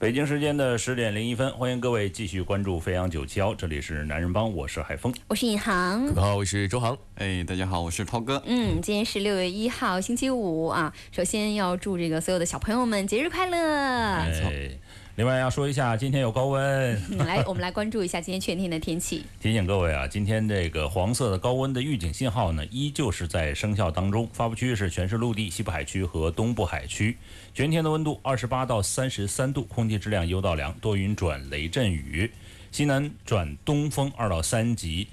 [0.00, 8.42] 北京时间的十点零一分，欢迎各位继续关注飞扬九七幺，这里是男人帮，我是海峰，我是尹航，各位好，我是周航，哎，大家好，我是涛哥。
[8.46, 10.90] 嗯，今天是六月一号，星期五啊。
[11.12, 13.58] 首先要祝这个所有的小朋友们节日快乐。
[13.58, 14.70] 哎，
[15.20, 16.98] 另外要说一下，今天有高温。
[17.26, 19.22] 来，我们来关注一下今天全天的天气。
[19.38, 24.26] 提醒各位啊，今天这个黄色的高温的预警信号呢，依旧是在生效当中。
[24.32, 27.18] 发布区域是全市陆地、西部海区和东部海区。
[27.52, 32.30] 全天的温度二十八到三十三度，空气质量优到良，多云转雷阵雨，
[32.72, 35.06] 西南转东风二到三级。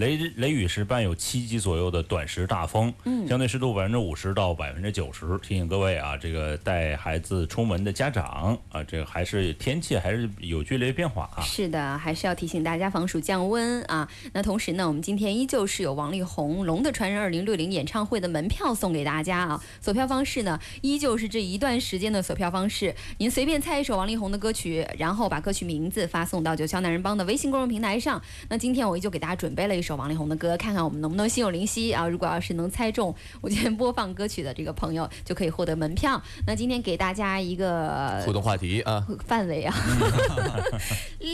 [0.00, 5.36] 雷雷雨是伴有七级左右的短时大风，嗯，相对湿度百分之五十到百分之九十。
[5.42, 11.42] 提醒各位啊，这个带孩子出门的家长啊，这个还是天气还是有剧烈变化啊。
[11.42, 14.08] 是的，还是要提醒大家防暑降温啊。
[14.32, 19.62] 那同时呢，我们今天依旧是有王力宏《龙的传人》二零六零演唱会的门票送给大家啊。
[19.82, 22.94] 索票方式呢，依旧是这一段时间的索票方式。
[23.18, 28.18] 您随便猜一首王力宏的歌曲，然后把歌曲名字发送到九霄男人帮的微信公众平台上。
[28.48, 29.89] 那今天我依旧给大家准备了一首。
[29.96, 32.06] 王力宏的歌，看看我们能不能心有灵犀啊！
[32.06, 36.20] 如果要是能猜中我今天播放歌曲的这个朋友，就可以获得门票。
[36.46, 39.74] 那今天给大家一个互动话题啊，范围 啊，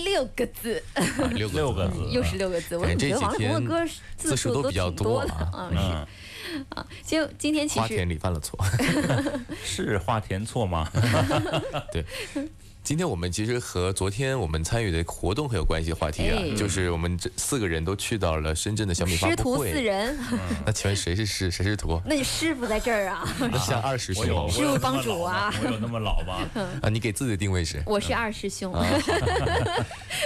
[0.05, 0.83] 六个字，
[1.35, 2.77] 六六个字，又是六个字。
[2.77, 5.77] 我觉得王力宏的歌字数都比较多的啊，是
[6.71, 6.87] 啊。
[7.05, 8.59] 就今天其实花田里犯了错，
[9.65, 10.89] 是花田错吗？
[11.93, 12.05] 对。
[12.87, 19.67] 今天我们其实和昨天我们参与的活动很有关系的话题啊，就是我们这四个人都去到了深圳的小米发布会。
[19.67, 20.17] 师徒四人，
[20.65, 22.01] 那请问谁是师，谁是徒？
[22.07, 23.29] 那你师傅在这儿啊？
[23.41, 25.53] 那 像二师兄，师傅帮主啊？
[25.65, 26.49] 我有那么老吗？
[26.81, 27.83] 啊，你给自己的定位是？
[27.87, 28.73] 我是二师兄。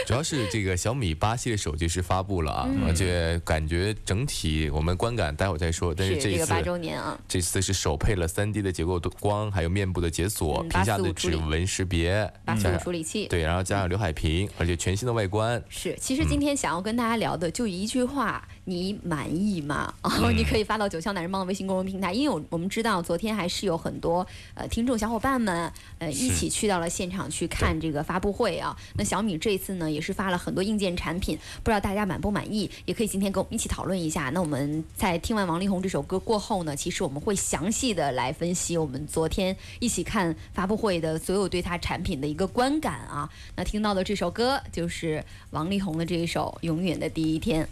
[0.06, 5.94] 主要是这个小米八系列手机是发布了啊，而且感觉整体我们观感待会儿再说。
[5.94, 12.30] 但是这一次八周年啊，这次是首配了三 D 的结构光，还有面部的解锁，屏下的指纹识别。
[12.78, 13.26] 处理器。
[13.28, 15.62] 对，然后加上刘海屏，而且全新的外观。
[15.68, 15.94] 是。
[16.00, 19.92] 其实今天想要跟大家聊的就一句话：你满意吗？
[20.02, 28.76] 哦，你可以发到九霄男人帮的微信公众平台，因为我我们知道昨天还是有很多呃听众小伙伴们呃一起去到了现场去看这个发布会啊。
[28.96, 32.70] 那小米这一次呢也是发了很多硬件产品，不知道大家满不满意？
[32.86, 34.30] 也可以今天跟我们一起讨论一下。
[34.30, 42.80] 那我们在听完王力宏这首歌过后呢，其实我们会详细的来分析我们昨天一起看发布会的所有对它产品的一个观。
[42.80, 43.28] 感啊！
[43.56, 47.64] 那听到的这首歌就是王力宏的这一首《永远的第一天》。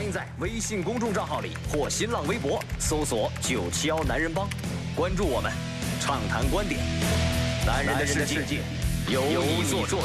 [0.00, 4.48] 欢迎在微信公众账号里或新浪微博搜索“九七幺男人帮”，
[4.96, 5.52] 关注我们，
[6.00, 6.80] 畅谈观点。
[7.66, 8.62] 男人的世界
[9.10, 9.98] 由你做主。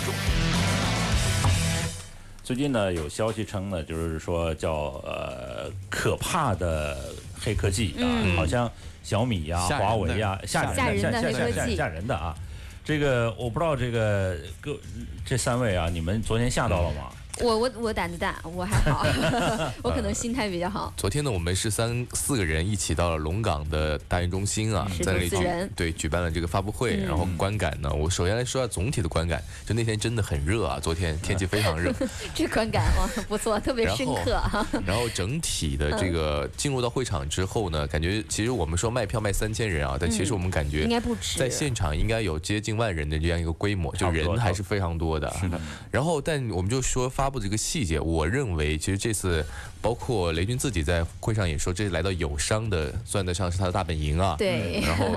[2.43, 6.97] 最近呢，有消息称呢，就是说叫呃可怕的
[7.39, 8.03] 黑科技啊，
[8.35, 8.69] 好像。
[9.01, 12.35] 小米呀，华为呀，吓人的黑科技，吓人的啊！
[12.83, 14.77] 这个我不知道，这个各
[15.23, 17.11] 这三位啊，你们昨天吓到了吗？
[17.41, 19.05] 我我我胆子大，我还好，
[19.83, 20.93] 我可能心态比较好。
[20.95, 25.37] 昨天呢，我们是三四个人一起到了龙岗的大运中心啊，在那里举
[25.75, 31.93] 对举办了这个发布会，然后观感呢，我首先来说下总体的观感，就那天真的很热啊，昨天天气非常热，
[32.33, 34.65] 这观感哇 不错，特别深刻哈。
[34.85, 45.29] 然后整体的这个进入到会场之后呢，感觉其实我们说卖票卖三千人啊，但其实我们感觉应该不止，在现场应该有接近万人的这样一个规模，就人还是非常多的。
[45.37, 45.59] 是的。
[45.91, 47.24] 然后但我们就说发。
[47.25, 49.43] 发布这个细节，我认为其实这次
[49.81, 54.35] 包括雷军自己在会上也说，这来到友商的算得上是他的大本营啊。
[54.37, 54.79] 对。
[54.81, 55.07] 然后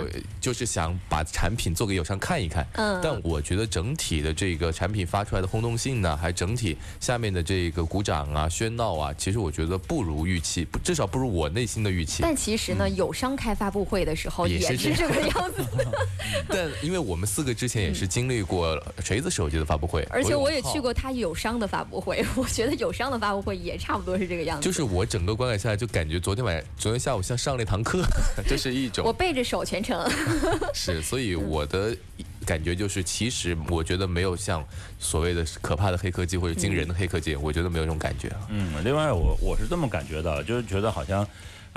[0.40, 2.66] 就是想把产品做给友商看一看。
[2.76, 2.99] 嗯。
[3.02, 12.22] 但我觉得整体的这个产品发出来的轰动性呢，还整体下面的这个鼓掌啊、喧闹啊，其实我觉得不如预期，不至少不如我内心的预期。
[12.22, 15.62] 但其实呢，友商开发布会的时候也是这个样子。
[16.49, 21.97] 但因为我们四个之前也是经历过锤子手机的发布会，而且我也去过他友商的发布。
[22.00, 24.64] 会， 我觉得友商的发布会也差不多是这个样子。
[24.64, 28.02] 就是我整个观感下来，就感觉昨天晚昨天下午像上了一堂课，
[28.46, 29.04] 这是一种。
[29.04, 30.08] 我背着手全程。
[30.74, 31.96] 是，所以我的
[32.44, 34.64] 感觉就是，其实我觉得没有像
[34.98, 38.40] 所谓的可怕的黑科技或者惊人的黑科技，我觉得没有这种感觉啊。
[38.50, 41.26] 嗯，另外我我是这么感觉的，就是觉得好像。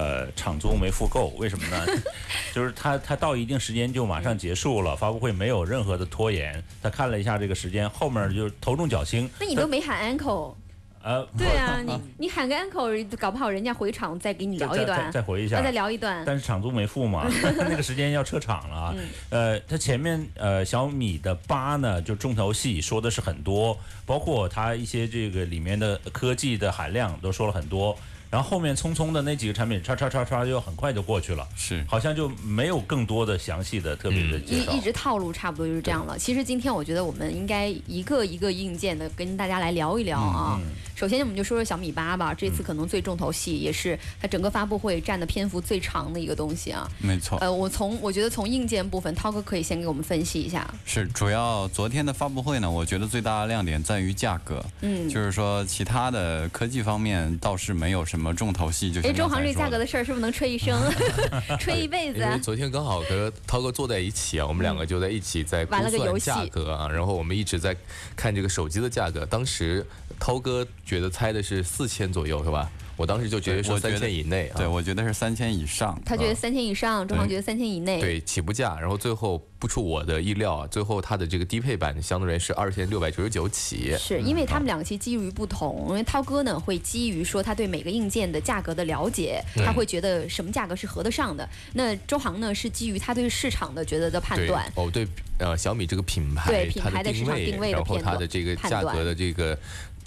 [0.02, 1.86] 呃场租没付够，为什么呢？
[2.54, 6.64] 就是他他到一定时间就马上结束了，发布会没有任何的拖延。
[6.82, 9.30] 他看了一下这个时间，后面就头重脚轻。
[9.40, 10.56] 那你都没喊 uncle。
[11.04, 16.24] 呃，对啊，你你喊个 uncle，搞不好人家回场再给你聊一段，再回一下，再聊一段。
[16.24, 17.28] 但是场租没付嘛，
[17.58, 18.96] 那个时间要撤场了。
[19.32, 23.76] 呃，他前面呃小米的八呢，就重头戏说的是很多，
[24.06, 27.98] 包括它一些这个里面的科技的含量都说了很多。
[28.32, 34.72] 然后后面匆匆的那几个产品，叉叉叉叉就很快就过去了，是，好像就没有更多的详细的特别的介绍。
[34.72, 36.18] 一一直套路差不多就是这样了。
[36.18, 40.60] 其实今天我觉得我们应该一个一个硬件的跟大家来聊一聊啊。
[40.96, 46.88] 首先我们就说说小米八吧，这次可能最重头戏，也是它整个发布会占的篇幅最长的一个东西啊。
[47.00, 47.40] 没错。
[47.40, 50.72] 呃，我从我觉得从硬件部分，涛哥可以先给我们分析一下。
[50.86, 54.64] 是，主要昨天的发布会呢，我觉得最大的亮点在于价格。
[54.82, 55.10] 嗯。
[55.10, 59.02] 就是说其他的科技方面倒是没有什么重头戏就。
[59.02, 60.78] 哎，中航这价格的事儿是不是能吹一生，
[61.60, 62.20] 吹一辈子？
[62.20, 67.76] 因为昨天刚好和涛哥坐在一起啊，我们两个就在一起在估算价格啊，然后我们一直在
[68.16, 69.26] 看这个手机的价格。
[69.26, 69.86] 当时
[70.20, 72.70] 涛哥觉得猜的是四千左右，是吧？
[72.98, 76.00] 我当时就觉得说三千以内，啊对我觉得是三千以上。
[76.06, 78.00] 他觉得三千以上，周航觉得三千以内。
[78.00, 83.96] 对起步价，然后最后不出我的意料啊，最后它的这个低配版相对而言是二千六百九十九起。
[83.98, 91.48] 是因为他们两个其实基于不同，因为涛哥呢会基于说他对每个硬件的价格的了解，他会觉得什么价格是合得上的。
[91.74, 94.72] 那周航呢是基于他对市场的觉得的判断。
[94.76, 95.08] 哦，对，
[95.40, 99.58] 呃，小米这个品牌，对品牌的市场定位，然后它的这个价格的这个。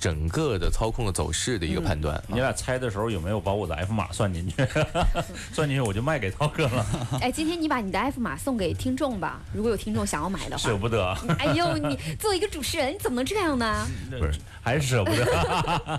[0.05, 4.57] 整个的操控的走势的一个判断，你俩猜的时候有没有把我的 F 码算进去？
[5.51, 6.87] 算进去我就卖给涛哥了。
[7.23, 10.63] 哎，今天你把你的 F 码送给听众吧，如果有听众想要买的话。
[10.63, 11.17] 舍不得。
[11.39, 13.89] 哎呦，你作为一个主持人，你怎么能这样呢？
[14.11, 15.25] 不是，还是舍不得。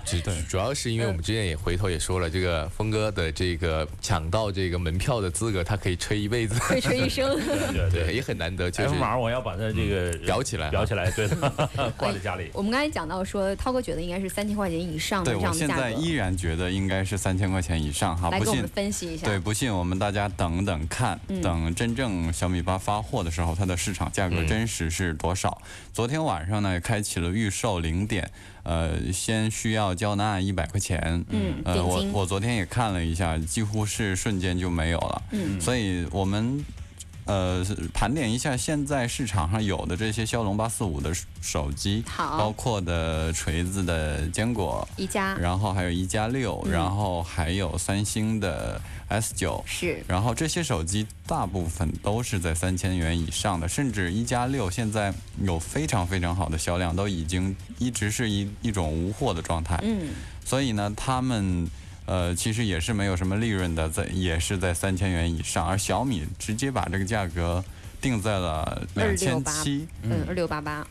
[0.24, 7.36] 对，主要是因为我们之前也回头也说了，这个峰哥的这个抢到这个门票的资格，他可以吹一辈子，可以吹一生。
[7.74, 8.70] 对对，也很难得。
[8.70, 11.36] F 码我要把它这个裱起来，裱起来，对的，
[11.98, 12.52] 挂在家里。
[12.54, 15.82] 我们刚才讲到说，涛哥觉得应该是三千块钱以上的这样的价格。
[15.82, 18.30] 对，我现在依然觉得应该是三千块钱以上哈。
[18.30, 19.26] 来给我们分析一下。
[19.26, 25.62] 对，不信我们大家等等看，等真正小米八发货的时候，它的市场价格真实是多少？
[25.94, 28.30] 昨天晚上呢，开启了预售零点，
[28.64, 31.24] 呃，先需要交纳一百块钱。
[31.30, 35.22] 嗯，呃，我我昨天也看了一下，几乎是瞬间就没有了。
[35.32, 36.64] 嗯，所以我们。
[37.26, 41.12] 呃，盘点一下现在市场上有的这些骁龙八四五的
[41.42, 60.10] 手机，好，包括的锤子的坚果一加，然后还有一加六，然后还有三星的 S 九，是，然后这些手机大部分都是在三千元以上的，甚至一加六现在有非常非常好的销量，都已经一直是一一种无货的状态，嗯，
[60.46, 61.68] 所以呢，他们。
[62.06, 67.64] 呃，其实也是没有什么利润的，在也是在三千元以上，而小米直接把这个价格
[68.00, 70.86] 定在了两千七，嗯，二六八八，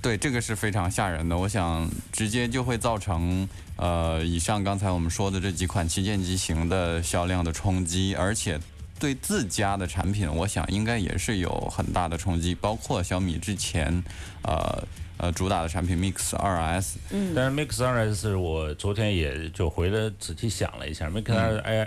[0.00, 8.58] 对，这个是非常吓人的，我想直接就会造成呃以上刚才我们说的这几款旗舰机型的销量的冲击，而且
[8.98, 14.02] 对自家的产品，我想应该也是有很大的冲击，包括小米之前，
[14.42, 14.82] 呃。
[15.18, 21.24] 呃，主打的产品 Mix 2S，嗯，但是 Mix 2S 我昨天也就回来仔细想了一下，Mix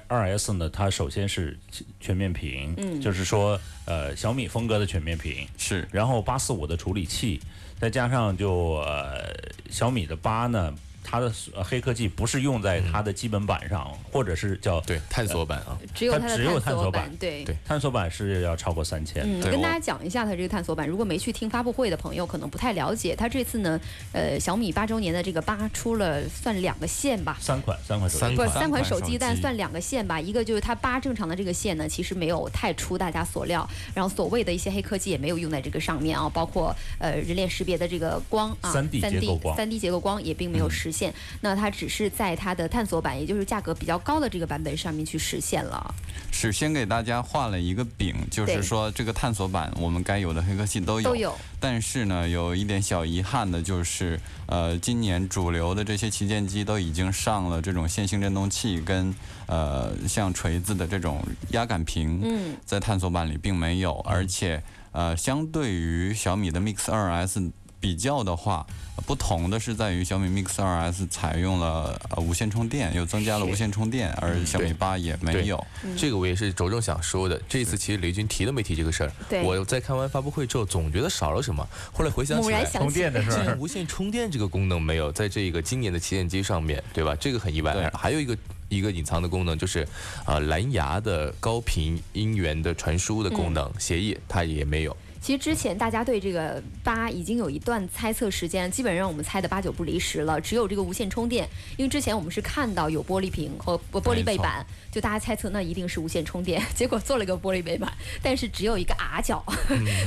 [0.07, 1.57] 2S 呢，它首先是
[1.99, 7.39] 全面屏，嗯，就是说呃小米风格的全面屏是，然后八四五的处理器，
[7.79, 9.33] 再加上就呃
[9.69, 10.73] 小米的八呢。
[11.11, 11.29] 它的
[11.61, 17.43] 黑科技不是用在它的基本版上，或者是叫对探索版啊，只有它只有探索版，对。
[17.43, 19.21] 对，探索版是要超过三千。
[19.25, 23.13] 嗯，跟大家讲一下它这个探索版，如果没去听发布会的朋友，可能不太了解。
[23.13, 23.77] 它这次呢，
[24.13, 30.17] 呃，小米八周年的这个八出了算两个线吧，三款三款手机，不是三款手机，但算两个线吧。
[30.17, 41.00] 一个就是它八正常的这个线呢，其实没有太出大家所料，然后所谓的一些黑科技也没有用在这个上面啊，包括呃人脸识别的这个光啊，三 D 结构光，三 D 结构光也并没有实现。
[41.39, 45.95] 那它只是在它的探索版，也就是价格比较高的这个版本上面去实现了。
[46.33, 51.09] 是先给大家画了一个饼，就是说这个探索版我们该有的黑科技都有。
[51.09, 51.33] 都有。
[51.59, 59.13] 但是呢，有一点小遗憾的就是，呃，今年主流的这些旗舰机都已经上了这种线性振动器跟
[59.45, 62.19] 呃像锤子的这种压感屏。
[62.23, 62.57] 嗯。
[62.65, 67.51] 在探索版里并没有，而且呃，相对于小米的 Mix 2S。
[67.81, 68.65] 比较的话，
[69.07, 75.61] 不同的是在于小米 Mix 2S 采用了呃无线充电，又增加了无线充电，而小米八也没有。
[75.97, 77.41] 这个我也是着重想说的。
[77.49, 79.11] 这次其实雷军提都没提这个事儿。
[79.43, 81.67] 我在看完发布会之后，总觉得少了什么。
[81.91, 87.15] 后来回想起来，充电的事儿，无线充电这个功能没有在这个今年的旗舰机上面对吧？
[87.19, 87.91] 这个很意外。
[87.93, 88.37] 还有一个。
[88.71, 89.85] 一个隐藏的功能，就是
[90.25, 94.95] 呃蓝牙的高频音源的传输的功能协议，它也没有。
[95.21, 100.41] 其实之前大家对这个八已经有一段猜测时间，基本上我们猜的八九不离十了。
[100.41, 101.47] 只有这个无线充电，
[101.77, 109.45] 因为之前我们是看到有玻璃屏和玻璃背板，就大家猜测那一定是无线充电，结果做了个玻璃背板，但是只有一个 R 角，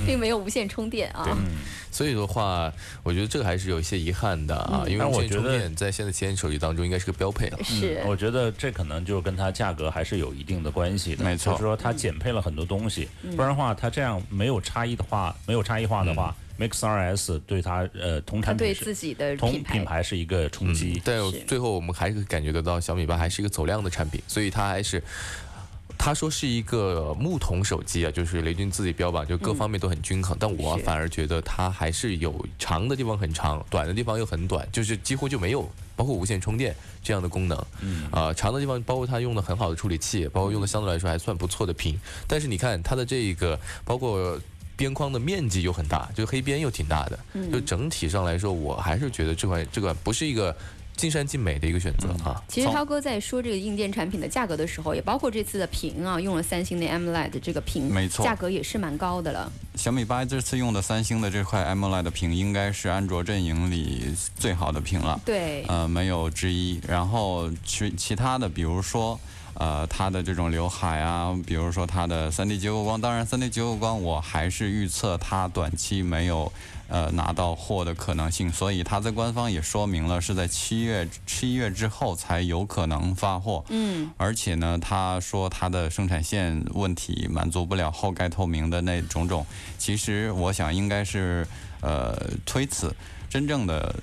[0.04, 1.38] 并没有无线充电啊。
[1.92, 2.72] 所以的话，
[3.04, 7.58] 我觉得这个还是有一些遗憾的啊，因为无线充电在现在旗舰手机当中应该是个标配了。
[7.62, 11.22] 是，我觉得这可能就跟它价格还是有一定的关系的。
[11.24, 21.00] 没错，就是说它减配了很多东西，不然的话它这样没有差异的话，没有差异化的话，Mix R S 对它呃同产品对自己的同品牌是一个冲击。
[21.04, 25.02] 但最后我们还是感觉得到小米八还是一个走量的产品，所以它还是。
[25.96, 30.36] 他说是一个木桶手机啊，就是雷军自己标榜，就各方面都很均衡。
[30.38, 37.66] 但我反而觉得它还是有长的地方很长，短的地方又很短，就是几乎就没有包括无线充电这样的功能。
[37.80, 41.98] 嗯，啊，长的地方包括它用的很好的处理器，包括用的相对来说还算不错的屏。
[42.26, 44.38] 但是你看它的这个，包括
[44.76, 47.18] 边框的面积又很大，就黑边又挺大的。
[47.52, 50.54] 就整体上来说，我还是觉得这款这款不是一个。
[50.96, 52.40] 尽善尽美的一个选择啊！
[52.46, 59.50] 其实涛哥在说这个硬件产品的价格的时候，也包括这次的屏啊，用了三星的 AMOLED 这个屏，没错，价格也是蛮高的了。
[59.74, 66.80] 小米八这次用的三星的这块 AMOLED 屏，应该是安卓阵营里最好的屏了，对，呃，没有之一。
[66.86, 69.18] 然后其其他的，比如说。
[69.54, 76.52] 呃，它的这种刘海啊，比如说它的 3D 结构光，当然 3D 结构光我还是预测它短期没有
[76.88, 83.64] 呃拿到货的可能性，所以它在官方也说明了是在七月七月之后才有可能发货。
[83.68, 89.46] 嗯，而且呢，他说它的生产线问题满足不了后盖透明的那种种，
[89.78, 91.46] 其实我想应该是
[91.80, 92.94] 呃推辞，
[93.30, 93.94] 真正的。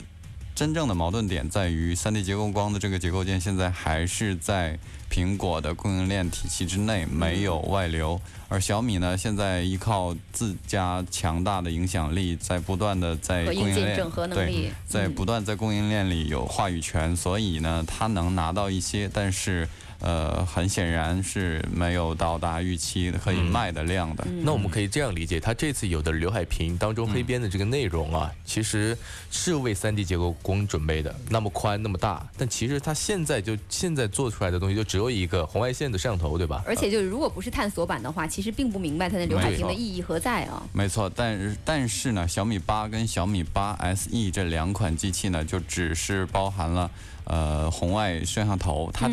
[0.61, 4.77] 真正的矛盾点在于三 D 结构光的这个结构件现在还是在
[5.09, 8.21] 苹果的供应链体系之内，没有外流。
[8.47, 19.67] 而小米呢，现在依靠自家强大的影响力，在不断的在供应链对，在不断在供应链里有话语权，所以呢，它能拿到一些，但是。
[20.01, 24.25] 呃，很显然是没有到达预期可以卖的量的。
[24.43, 28.97] 那我们可以这样理解，它这次有的刘海屏当中黑边的这个内容啊，其实
[29.29, 36.63] 是为 3D 结构工准备的，那么宽那么大，但其实它现在就现在做出来的东西就只有一个红外线的摄像头，对吧？
[36.65, 40.63] 而且就是如果不是探索版的话，其实并不明白它的刘海屏的意义何在啊。
[40.73, 46.89] 没错，但是但是呢，小米八跟小米八 SE 这两款机器呢，就只是包含了
[47.25, 49.07] 呃红外摄像头，它。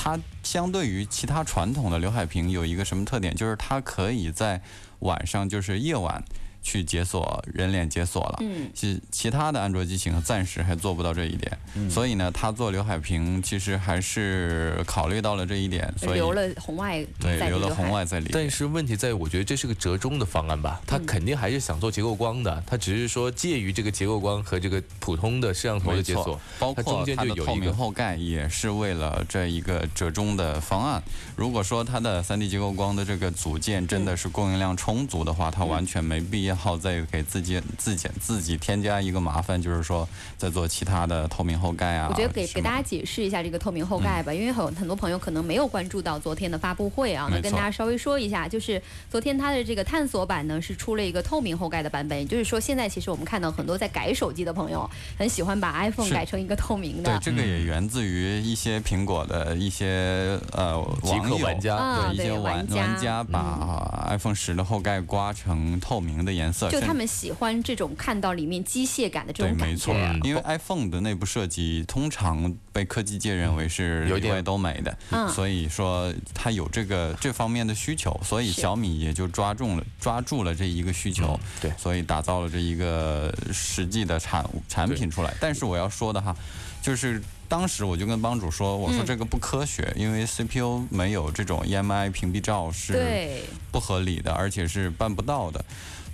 [0.00, 3.34] 它相对于其他传统的刘海屏有一个什么特点？
[3.34, 4.62] 就是它可以在
[5.00, 6.22] 晚上，就是夜晚。
[6.68, 18.28] 去解锁人脸解锁了，嗯，其其他的安卓机型暂时还做不到这一点，嗯，所以呢，它做刘海屏其实还是考虑到了这一点，所以留了红外，对，留了红外在里。
[18.34, 31.02] 但是问题在于，我觉得这是个折中的方案吧，它肯定还是想做结构光的，它只是说介于这个结构光和这个普通的摄像头的解锁，包括中间就有透明后盖也是为了这一个折中的方案。
[31.34, 36.57] 如果说它的 3D 结构光的这个组件真的是供应量充足的话，它完全没必要。
[36.58, 42.08] 好，再给自己自己自己添加一个麻烦，就是说在做其他的透明后盖啊。
[42.10, 57.16] 我觉得给给大家解释一下这个透明后盖吧，因为很很多朋友可能没有关注到昨天的发布会啊，那跟大家稍微说一下，就是昨天它的这个探索版呢是出了一个透明后盖的版本，也就是说现在其实我们看到很多在改手机的朋友很喜欢把 iPhone 改成一个透明的。
[57.18, 61.76] 对，这个也源自于一些苹果的一些呃网友玩家，
[62.08, 66.47] 对一些玩玩家把 iPhone 十的后盖刮成透明的颜。
[66.52, 69.92] 就他们喜欢这种看到里面机械感的这种感觉。
[69.92, 70.28] 对，没错。
[70.28, 74.96] 因为 iPhone 的内部设计通常被科技界认为是有点都美的，
[75.28, 85.34] 所以说它有这个这方面的需求，所以小米也就抓中了抓住了这一个需求，对，所以打造了这一个实际的产产品出来。
[85.40, 86.34] 但是我要说的哈，
[86.82, 95.64] 就是当时我就跟帮主说，我说这个不科学，因为 CPU 没有这种 EMI 屏蔽罩是不合理的，而且是办不到的。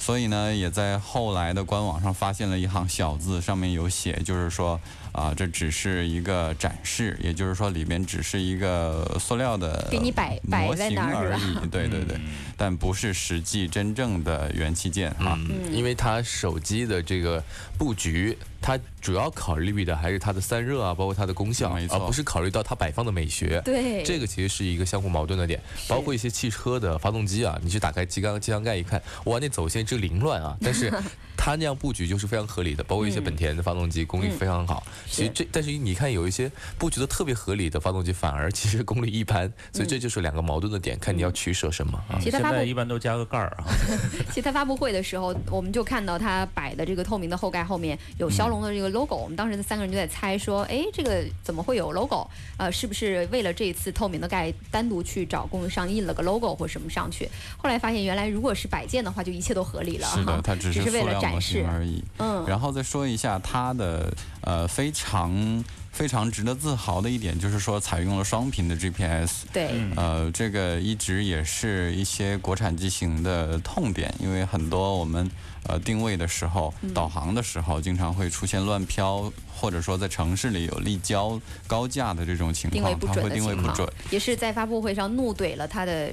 [0.04, 4.78] 所以呢，也在后来的官网上发现了一行小字，上面有写，就是说。
[5.14, 11.68] 啊，这只是一个展示，也就是说里面只是一个塑料的给你摆摆在那儿而已。
[11.68, 12.18] 对对对，
[12.56, 15.38] 但不是实际真正的元器件啊。
[15.48, 17.40] 嗯，因为它手机的这个
[17.78, 23.62] 布局，它主要考虑的还是它的散热啊，包括它的功效，而不是考虑到它摆放的美学。
[23.64, 25.62] 对，这个其实是一个相互矛盾的点。
[25.86, 30.56] 包括一些汽车的发动机啊，你去打开机缸机箱盖一看，哇，那走线这凌乱啊！
[30.62, 30.92] 但是
[31.36, 32.82] 它那样布局就是非常合理的。
[32.84, 34.86] 包括一些本田的发动机功率非常好。
[35.08, 42.18] 其实这，但是你看有一些布局的特别合理的发动机，反而其实功率一般，所以这就是两个矛盾的点，看你要取舍什么啊。
[42.20, 43.64] 现在一般都加个盖儿啊。
[44.28, 52.28] 其实他发布会的时候，我们就看到他摆的这个透明的后盖后面有骁龙的这个 logo，我们当时三个人就在猜说，哎，这个怎么会有 logo？
[52.58, 57.28] 呃，是不是为了这一次透明的盖单独去找供应商印了个 logo 或什么上去？
[57.56, 62.02] 后来发现原来如果是摆件的话，就一切都合是的，它只是塑料模型而已。
[62.18, 65.62] 嗯，然后再说一下它的呃非常。
[65.94, 69.44] 非常值得自豪的一点就是说，采用了双频的 GPS。
[69.52, 69.70] 对。
[69.94, 75.30] 呃，这个一直也是一些国产机型的痛点，因为很多我们
[75.68, 79.32] 呃定位的时候、导航的时候，经常会出现乱飘。
[79.54, 86.10] 或者说在城市里有立交高架的这种情况，它会定位不准，也是在发布会上怒怼了他的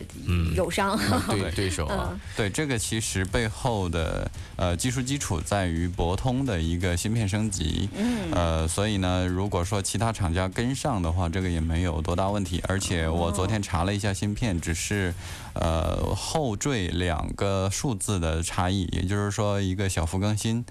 [0.56, 2.18] 友商对对手啊。
[2.38, 12.62] 对这个其实背后的呃技术基础在于博通的一个芯片升级，嗯呃，所以呢，如果说其他厂家跟上的话，这个也没有多大问题。
[12.68, 15.14] 而且我昨天查了一下芯片，只是
[15.54, 20.64] 呃后缀两个数字的差异，也就是说一个小幅更新。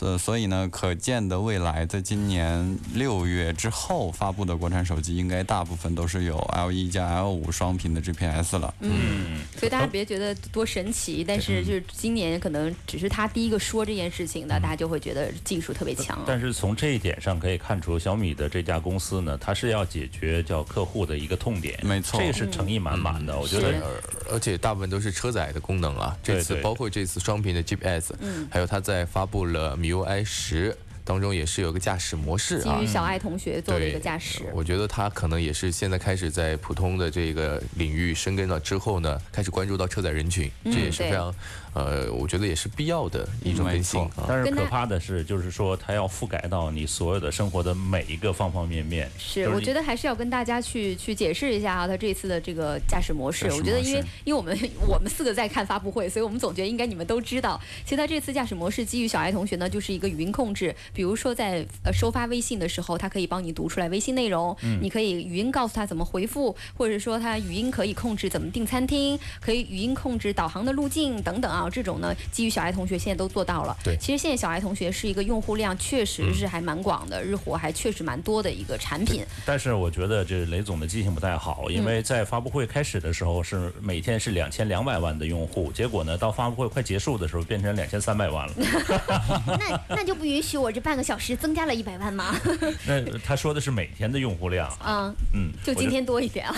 [0.00, 8.72] 呃，所以呢，可见的未来，在今年六月之后发布的国产手机，应该大部分都是有 L 一加 L 五双屏的 GPS 了。
[8.80, 16.22] 嗯，所以大家别觉得多神奇，但是就是今年可能只是他第一个说这件事情的，大家就会觉得技术特别强。
[16.24, 21.76] 但是从这一点上可以看出，小米的这家公司呢，它是要解决叫客户的一个痛点。
[21.82, 23.36] 没错，这是诚意满满的。
[23.36, 23.82] 我觉得，
[24.30, 26.16] 而且大部分都是车载的功能啊。
[26.22, 28.12] 这次包括这次双屏的 GPS，
[28.48, 29.76] 还有它在发布了。
[29.88, 34.42] MIUI 十当中也是有个驾驶模式啊，基于小爱同学做的一个驾驶。
[34.52, 41.34] 我觉得他可能也是现在开始在普通的这个领域深耕了之后呢，开始关注到车载人群，这也是非常。
[41.78, 49.08] 呃，我觉得也是必要的一种更新，但是可怕的是，就是说它要覆盖到你所有的生活的每一个方方面面。
[49.16, 53.46] 是，我觉得还是要跟大家去 去解释一下啊，它这次的这个驾驶模式。
[53.52, 54.58] 我觉得，因为因为我们
[54.88, 57.60] 我们四个在看发布会，所以我们总觉得应该你们都知道。
[57.84, 60.74] 其实它这次驾驶模式基于小爱同学呢，就是一个语音控制。
[60.92, 71.67] 比如说在呃收发微信的时候，它可以帮你读出来微信内容，你可以语音告诉他怎么回复，或者说它语音可以控制怎么订餐厅，可以语音控制导航的路径等等啊。
[71.70, 73.76] 这种呢，基于小爱同学现在都做到了。
[73.84, 79.24] 对，其实现在小爱同学是一个用户量确实是还蛮广的，日活还确实蛮多的一个产品。
[79.44, 88.54] 但是我觉得这雷总的记性不太好，因为在发布会开始的时候是每天是两千两百万的用户，结果呢到发布会快结束的时候变成两千三百万了。
[89.58, 92.34] 那那就不允许我这半个小时增加了一百万吗？
[92.86, 94.68] 那他说的是每天的用户量。
[94.78, 96.56] 啊嗯，就今天多一点啊。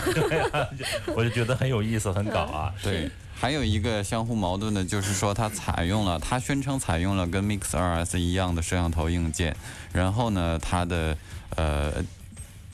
[1.15, 2.73] 我就觉得很有意思，很搞啊。
[2.83, 3.11] 对。
[3.41, 9.57] 还有一个相互矛盾的，就是说它采用了，它宣称采用了跟 Mix 2S 一样的摄像头硬件，
[9.95, 11.17] 然后呢，它的
[11.57, 12.05] 呃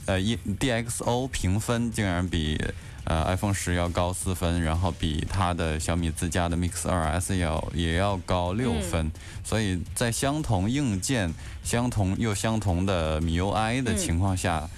[0.06, 2.60] 呃 DXO 评分竟然比
[3.04, 9.12] 呃 iPhone 十要高四分，然后比它的小米自家的 Mix 2S 要也要高六分，
[9.44, 14.68] 所以在相同硬件、相同又相同的 MIUI 的情况下。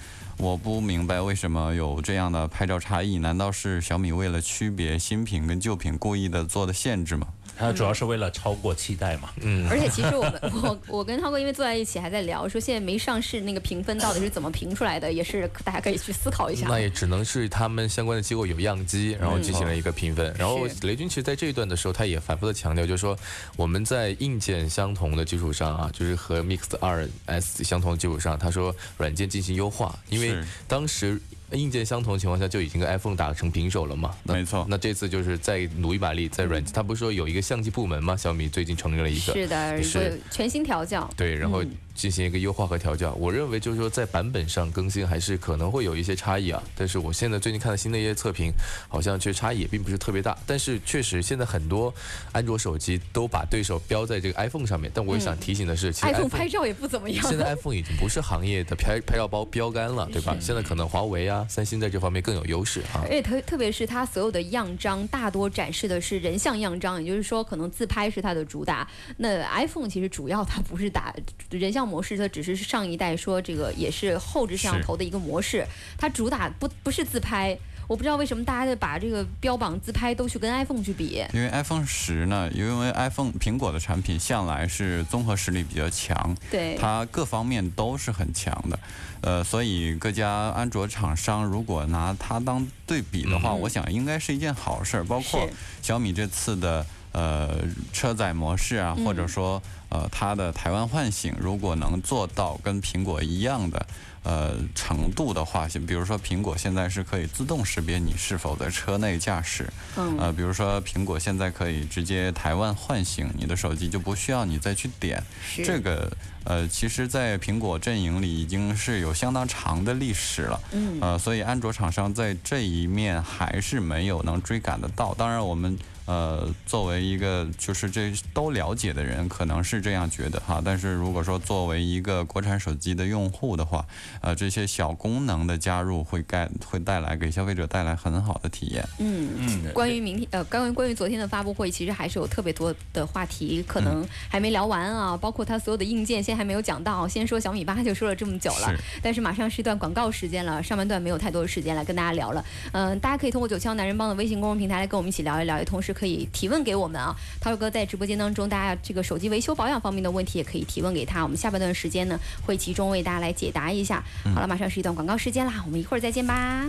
[0.41, 3.17] 我不明白为什么有这样的拍照差异？
[3.17, 7.27] 难道是小米为了区别新品跟旧品故意的做的限制吗？
[7.59, 9.29] 它主要是为了超过期待嘛。
[9.41, 9.69] 嗯。
[9.69, 16.67] 而且其实我们我我跟涛哥因为坐在一起还在聊，说现在没上市那个评分到底是怎么评出来的，也是大家可以去思考一下。
[16.67, 20.33] 那也只能是他们相关的机构有样机，然后进行了一个评分。
[20.37, 23.17] 然后雷军其实在这一段的时候，他也反复的强调，就是说
[23.57, 30.35] 我们在硬件相同的基础上啊，就是和 Mix 二 S 相同的基础上，他说软件进行优化，因为
[30.67, 31.19] 当时。
[31.51, 34.15] 硬件相同的情况下就已经跟 iPhone 打成平手了嘛？
[34.23, 34.65] 没错。
[34.69, 38.15] 那这次就是再努一把力，在软件，他不是说有一个相机部门吗？
[38.15, 41.09] 小米最近成立了一个，是的，是全新调教。
[41.15, 41.63] 对，然后。
[41.99, 46.63] 进行一个优化和调教，我认为就是说在版本上更新还是可能会有一些差异啊。
[46.73, 48.53] 但是我现在最近看的新的一些测评，
[48.87, 50.37] 好像其实差异也并不是特别大。
[50.47, 51.93] 但是确实现在很多
[52.31, 54.89] 安卓手机都把对手标在这个 iPhone 上面。
[54.93, 57.21] 但我也想提醒的是，其实 iPhone 拍照也不怎么样。
[57.27, 60.37] 现在 iPhone 已经不是行业的拍拍照包标杆了，对吧？
[60.39, 63.03] 现在可能华为啊、三星在这方面更有优势啊。
[63.03, 68.87] 而且特特别是它所有的样张大多展示的是人像样张，也就是说可能自拍是它的主打。
[69.17, 71.13] 那 iPhone 其实主要它不是打
[71.49, 72.59] 人像模式，它只是。
[72.59, 75.65] 上一代说这个也是后置摄像头的一个模式，
[75.97, 81.25] 它主打不不是自拍，我不知道为什么大家把这个标榜自拍都去跟 iPhone 去比。
[81.33, 88.79] 因为 iPhone 十呢，因为 iPhone 苹果的产品向来是综合实力比较强，对，它各方面都是很强的，
[89.21, 95.03] 呃，所以各家安卓厂商如果拿它当对比的话，我想应该是一件好事儿。
[95.03, 95.49] 包括
[95.81, 96.85] 小米这次的。
[97.11, 97.59] 呃
[97.91, 103.85] 车载模式啊，或者说呃它的台湾唤醒，如果能做到跟苹果一样的。
[104.21, 115.23] 呃，程度的话，比如说苹果现在是可以自动识别你是否在车内驾驶，嗯，呃，比如说苹果现在可以直接台湾唤醒你的手机，就不需要你再去点。
[115.63, 116.11] 这个
[116.43, 125.13] 呃，其实，在苹果阵营里已经是有相当长的历史了，嗯，呃，所以安卓厂商在这一面还是没有能追赶得到。
[125.13, 125.79] 当然，我们。
[126.09, 130.59] 呃，作为一个就是这都了解的人，可能是这样觉得哈。
[130.65, 133.85] 但是如果说作为一个国产手机的用户的话，
[134.21, 138.83] 呃，这些小功能的加入会带会带来给消费者带来很好的体验。
[138.97, 139.71] 嗯嗯。
[139.71, 145.15] 关于明天呃，关于关于昨天的发布会，其实还是有特别多的话题，可能还没聊完啊。
[145.15, 147.07] 包括它所有的硬件，现在还没有讲到。
[147.07, 152.43] 先说小米八就说了这么久了，但是马上是一段广告时间了，上半段没有太多的时间来跟大家聊了。
[152.71, 155.93] 嗯，大家可以通过九七男人帮的微信公众平台来跟我们一起聊一聊，也同时。
[155.99, 161.21] 可以提问给我们啊，涛哥在直播间当中，大家这个手机维修保养方面的问题也可以提问给他。
[161.21, 164.01] 我们下半段时间呢，会集中为大家来解答一下。
[164.33, 166.65] 好了，马上是一段广告时间啦，我们一会儿再见吧。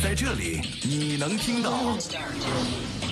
[0.00, 1.98] 在这里，你能听到。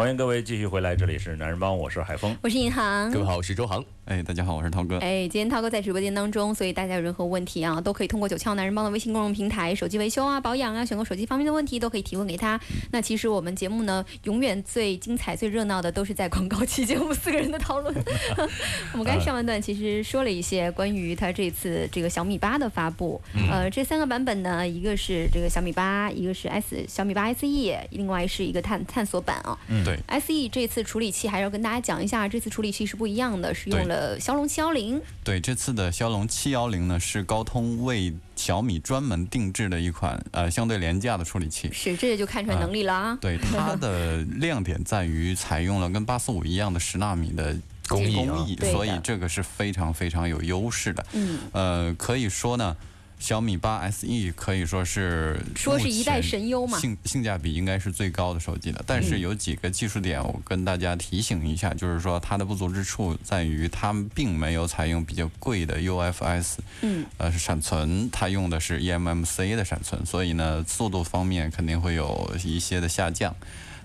[0.00, 3.84] 欢迎各位继续回来，这里是男人帮，我是海峰，我是银行，各位好，我是周航。
[4.06, 4.96] 哎，大家好，我是涛哥。
[5.00, 12.58] 哎，今天涛哥在直播间当中，所以大家有任何问题啊，都可以通过九窍男人帮的微信公众平台，手机维修啊、保养啊、选购手机方面的问题，都可以提问给他。
[12.90, 17.94] 那其实我们节目呢，永远最精彩、最热闹的都是在广告期间，我 们四个人的讨论。
[18.92, 23.20] 我们刚才上半段其实说了一些关于他这次这个小米八的发布。
[23.50, 27.46] 呃，这三个版本呢，一个是这个小米八，一个是 S 小米八 SE，
[27.90, 29.56] 另外是一个探探索版啊。
[29.68, 30.20] 嗯，对。
[30.20, 35.00] SE 这次处理器还要跟大家讲一下，这次处理器是不一样的，是用了骁龙七幺零。
[35.24, 41.70] 对，这次的骁龙七幺零呢，是高通为小米专门定制的一款呃相对廉价的处理器。
[41.72, 43.18] 是，这也就看出来能力了啊。
[43.20, 47.56] 对， 它的亮点在于采用了跟八四五一样的十纳米的
[47.88, 51.06] 工艺，工艺，所以这个是非常非常有优势的。
[51.12, 52.76] 嗯，呃，可以说呢。
[53.20, 58.82] 小米八 SE 可以说是说是一代神优嘛，性性价比应该是最高的手机了。
[58.86, 73.36] 但是有几个技术点，我跟大家提醒一下，就是说它的不足之处在于它并没有采用比较贵的 UFS，嗯，呃闪存，它用的是 eMMC 的闪存，所以呢速度方面肯定会有一些的下降。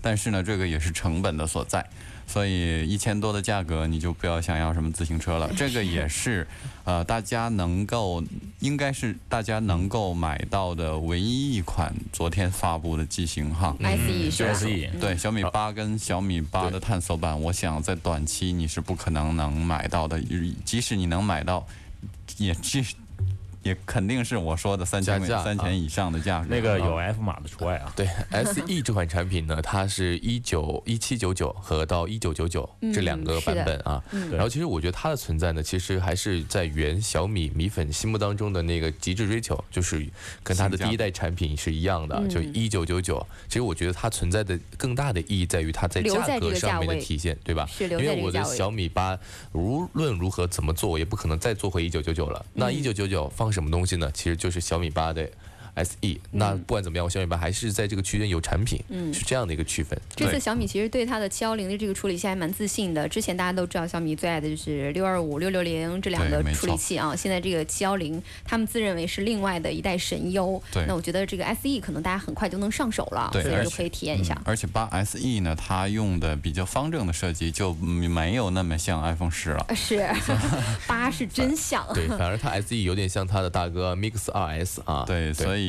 [0.01, 1.85] 但是呢这个也是成本的所在。
[2.27, 5.49] 所以一千多的价格，你就不要想要什么自行车了。
[5.55, 6.47] 这个也是，
[6.83, 8.23] 呃，大家能够，
[8.59, 13.75] 应该是大家能够买到的唯一一款昨天发布的机型哈。
[13.79, 20.21] SE 是 SE 对小米八跟小米八的探索版，我想在短期你是不可能能买到的，
[20.65, 21.65] 即使你能买到，
[22.37, 22.83] 也只。
[23.65, 27.91] 也肯定是我说的三千三千以上的价格，那个有 F 码的除外啊。
[27.95, 34.03] 对，SE 这款产品呢，它是一九一七九九和到一九九九这两个版本啊。
[34.31, 40.05] 然后其实我觉得它的存在呢，其实还是在原小米米粉心目当中的那个极致追求，就是
[40.43, 43.25] 跟它的第一代产品是一样的，就一九九九。
[43.47, 47.67] 其实我觉得它存在的更大的意义在于它在价格上面的体现，对吧？
[47.79, 49.17] 因为我的小米八
[49.53, 52.45] 无论如何怎么做，我也不可能再做回一九九九了。
[52.53, 53.54] 那一九九九放。
[53.55, 54.11] 什么东西呢？
[54.13, 55.27] 其实就是小米八的。
[55.75, 59.99] SE，那不管怎么样，我小米八还是在这个区间有产品，嗯，是这样的一个区分。
[60.15, 63.07] 这次小米其实对它的七幺零的这个处理器还蛮自信的。
[63.09, 70.61] 之前大家都知道小米最爱的就是六二五、六六零这两个处理器啊，现在这个七幺零，他们自认为是另外的一代神优。
[70.71, 74.39] 对，那我觉得这个 SE 可能大家很快就能上手了，所以就可以体验一下。
[74.45, 79.65] 而且八 SE 呢，它用的比较方正的设计，就没有那么像 iPhone 十了。
[79.75, 80.07] 是，
[80.87, 81.85] 八是真像。
[81.93, 85.03] 对，反而它 SE 有点像它的大哥 Mix 二 S 啊。
[85.05, 85.64] 对，所以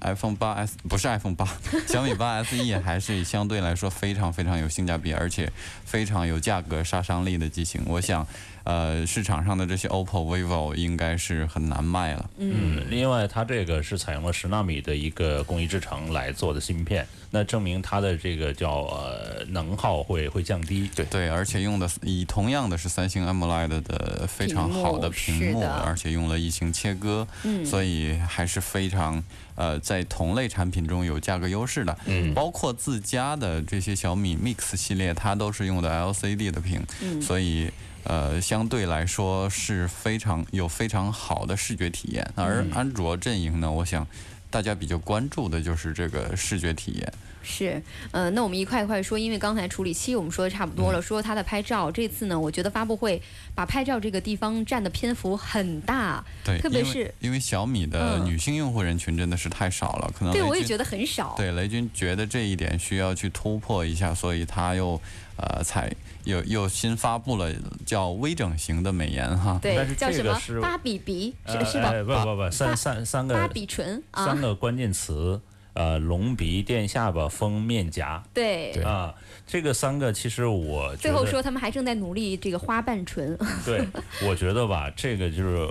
[0.00, 0.36] iPhone。
[0.36, 1.46] 八 S 不是 iPhone 八，
[1.86, 5.50] 小米八 SE 还是相对来说非常非常有性价比，而且
[5.84, 7.82] 非常有价格杀伤力的机型。
[7.86, 8.26] 我想。
[8.70, 12.30] 呃，市场上的这些 OPPO、vivo 应该是很难卖了。
[12.38, 20.88] 嗯，另外它这个是采用了十纳米的一个工艺制成来做的芯片，那证明它的这个叫呃能耗会会降低。
[20.94, 29.20] 对对，而且用的以同样的是三星 AMOLED 的非常好的屏幕，而且用了异形切割，嗯，所以还是非常
[29.56, 31.98] 呃在同类产品中有价格优势的。
[32.06, 37.68] 嗯，包括自家的这些小米 Mix 系列，它都是用的 LCD 的屏，嗯，所以。
[38.04, 44.06] 呃，相对来说是非常有非常好的视觉体验，而安卓阵营呢，我想
[44.50, 47.12] 大家比较关注的就是这个视觉体验。
[47.42, 53.20] 是，呃，那我们一块一块说，因为刚才处理器我们说的差不多了，说它的拍照，这次呢，我觉得发布会
[53.54, 65.00] 把拍照这个地方占的篇幅很大，对，特别是因为小米的女性用户人群真的是太少了，可能对我也觉得很少，对雷军觉得这一点需要去突破一下，所以他又
[65.36, 65.90] 呃才
[66.24, 67.50] 又又新发布了
[67.86, 71.90] 叫微整形的美颜哈，对，叫什么芭比鼻是是吧？
[71.90, 75.40] 不不不，三三三个芭比唇，三个关键词。
[75.72, 79.14] 呃，隆鼻、垫下巴、封面颊，对啊，
[79.46, 83.38] 这个三个其实我最后说他们还正在努力这个花瓣唇。
[83.64, 83.86] 对，
[84.26, 85.68] 我觉得吧，这个就是。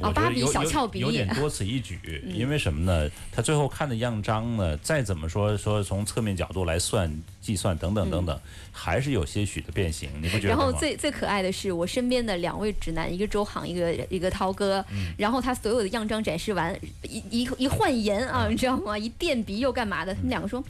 [0.00, 3.10] 哦，芭比小翘鼻有点 多此一举，因为什么呢？
[3.32, 8.40] 他最后看的样张呢，再怎么说说从侧面角度来算计算等等等等，
[8.72, 14.84] 还是有些许的变形，你不觉得然后最最可爱的是我身边的两位直男，一个周航，一个一个涛哥。
[15.16, 18.96] 然后他所有的样张展示完，一一一换颜啊，你知道吗？
[18.98, 20.14] 一垫鼻又干嘛的？
[20.14, 20.62] 他们两个说。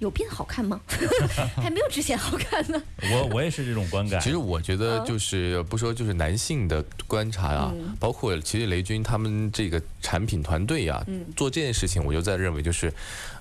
[0.00, 0.80] 有变好看吗？
[1.56, 2.82] 还没有之前好看呢。
[3.12, 4.20] 我我也是这种观感。
[4.20, 11.04] 其实我觉得就是不说就是男性的观察啊，包括其实雷军他们这个产品团队啊，
[11.36, 12.92] 做这件事情，我就在认为就是，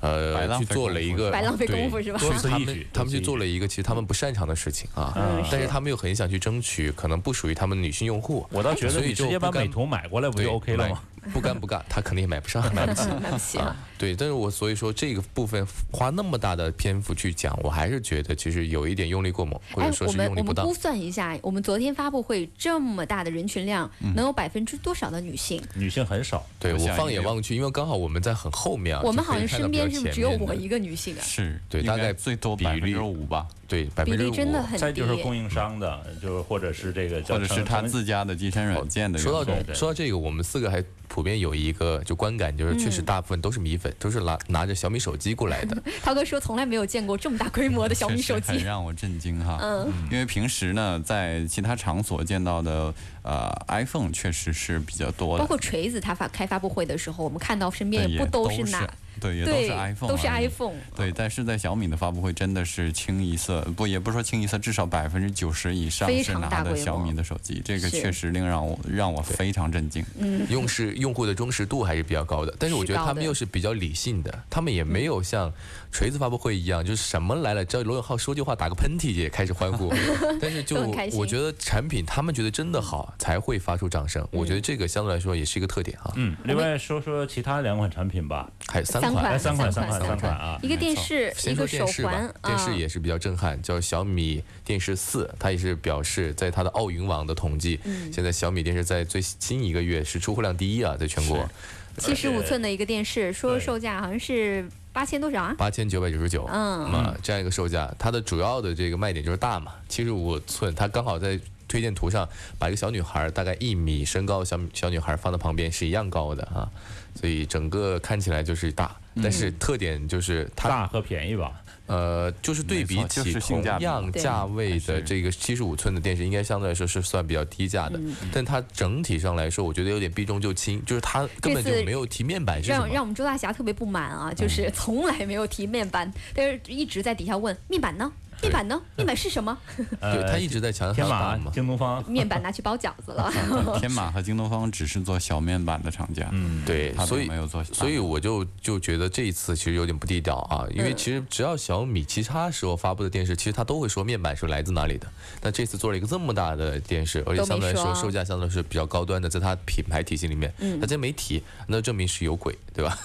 [0.02, 2.20] 呃，去做了一个白浪费功夫是吧？
[2.44, 5.14] 他们他们去做了一个其实他们不擅长的事情啊，
[5.52, 8.46] 但是他们又很想去争取可能不属于他们女性用户。
[8.52, 11.02] 我倒觉得你直接把美图买过来不就 OK 了吗？
[11.34, 13.76] 不干不干，他肯定也买不上， 买不起，买不起啊！
[13.98, 20.66] 对，但是我所以说这个部分花那么大的篇幅去讲，我还是觉得其实有一点用力过猛，或者说是用力不当。
[20.66, 25.62] 我们估算一下，我们昨天发布会这么大的人群量，能有百分之多少的女性？
[25.76, 26.46] 女性很少。
[26.60, 31.22] 对我放眼望去，因为刚好我们在很后面啊，我们好像身边是不是只有我一个女性啊？
[31.22, 33.48] 是对，大概最多百分之五吧。
[33.70, 34.34] 对，百分之五。
[34.78, 39.18] 再就是供应商的，就是或者是这个，或者是他自家的金山软件的。
[39.18, 40.84] 说到说到这个，我们四个还。
[41.12, 45.76] 普遍有一个就观感，就是确实大部分都是米粉，都是拿拿着小米手机过来的。
[46.04, 49.58] 涛哥说从来没有见过这么大规模的小米 手机，很让我震惊哈。
[49.60, 58.88] 嗯，因为平时呢，在其他场所见到的呃 iPhone 确实是比较多的，包括锤子他发开发布会的时候，我们看到身边也不都是拿。
[59.20, 60.76] 对，也都是 iPhone，都是 iPhone。
[60.96, 70.04] 对，但是在小米的发布会真的是清一色，不，也不说清一色，至少百分之九十以上是拿的小米的手机，这个确实令让我让我非常震惊。
[70.18, 75.52] 嗯，用是用户的忠实度还是比较高的，但是我觉得他们又是比较理性的，他们也没有像
[75.92, 79.92] 锤子发布会一样，就是什么来了，只要罗永浩说句话，打个喷嚏也开始欢呼。
[80.40, 80.80] 但是就
[81.14, 86.14] 我觉得产品他们觉得真的好才会发出掌声，我觉得这个相对来说也是一个特点哈。
[86.16, 89.09] 嗯，另外说说其他两款产品吧，还有三。
[89.14, 90.60] 三款，三款，三款，三款啊！
[90.62, 92.34] 一个电视，一个手环。
[92.44, 97.80] 电视也是比较震撼，叫小米电视四，它也是表示在它的奥云网的统计，
[98.14, 101.50] 现在小米电视在最新一个月是出货量第一啊，在全国。
[101.98, 105.56] 七十五寸的一个电视，说售价好像是八千多少啊？
[105.58, 106.48] 八千九百九十九。
[106.50, 116.70] 嗯，啊，这样一个售价，它的主要的这个卖点就是大嘛，七十五寸，它刚好在推荐图上把一个小女孩，大概一米身高小小女孩放在旁边是一样高的啊。
[117.16, 121.62] 所以整个看起来就是大，但是特点就是它大和便宜吧。
[121.88, 128.00] 呃，就是对比起同样价位的这个七十五寸的电视，应该相对来说是算比较低价的。
[128.32, 132.62] 但它整体上来说，我觉得有点避重就轻，就是它根本就没有提面板。
[132.62, 138.12] 让让我们周大侠特别不满啊，就是从来没有提面板，但是一直在底下问面板呢。
[138.42, 138.82] 面板呢？
[138.96, 139.58] 面板是什么？
[140.02, 142.04] 对他一直在强调天马、京东方。
[142.10, 143.32] 面板拿去包饺子了。
[143.80, 146.28] 天马和京东方只是做小面板的厂家。
[146.32, 147.64] 嗯，对，所以没有做。
[147.64, 155.08] 所以我就就觉得这一次其实有点不地道啊，因为其实只要小米其他时候发布的电视，其实他都会说面板是来自哪里的。
[155.42, 162.98] 那这次做了一个这么大的电视，而且相对来说售价相对是比较高端的，在它品牌体系里面，他这没提，那证明是有鬼，对吧？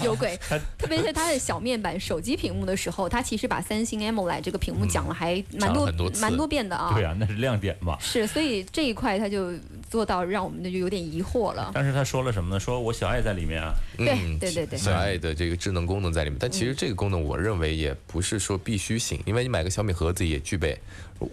[0.00, 0.38] 有有鬼。
[0.78, 6.92] 特别是它的小面板手机屏幕的时候，它其实把三星 AMOLED 这个屏幕讲了还蛮多蛮多遍的啊。
[6.94, 7.96] 对啊，那是亮点嘛。
[8.00, 9.52] 是，所以这一块它就
[9.90, 11.72] 做到让我们的就有点疑惑了。
[11.74, 12.60] 但是他说了什么呢？
[12.60, 13.74] 说我小爱在里面啊。
[13.96, 14.78] 对对对对。
[14.78, 20.78] 小爱的这个智能功能在里面，但其实这个功能我认为也不是说必须性，因为你买个小米盒子也具备，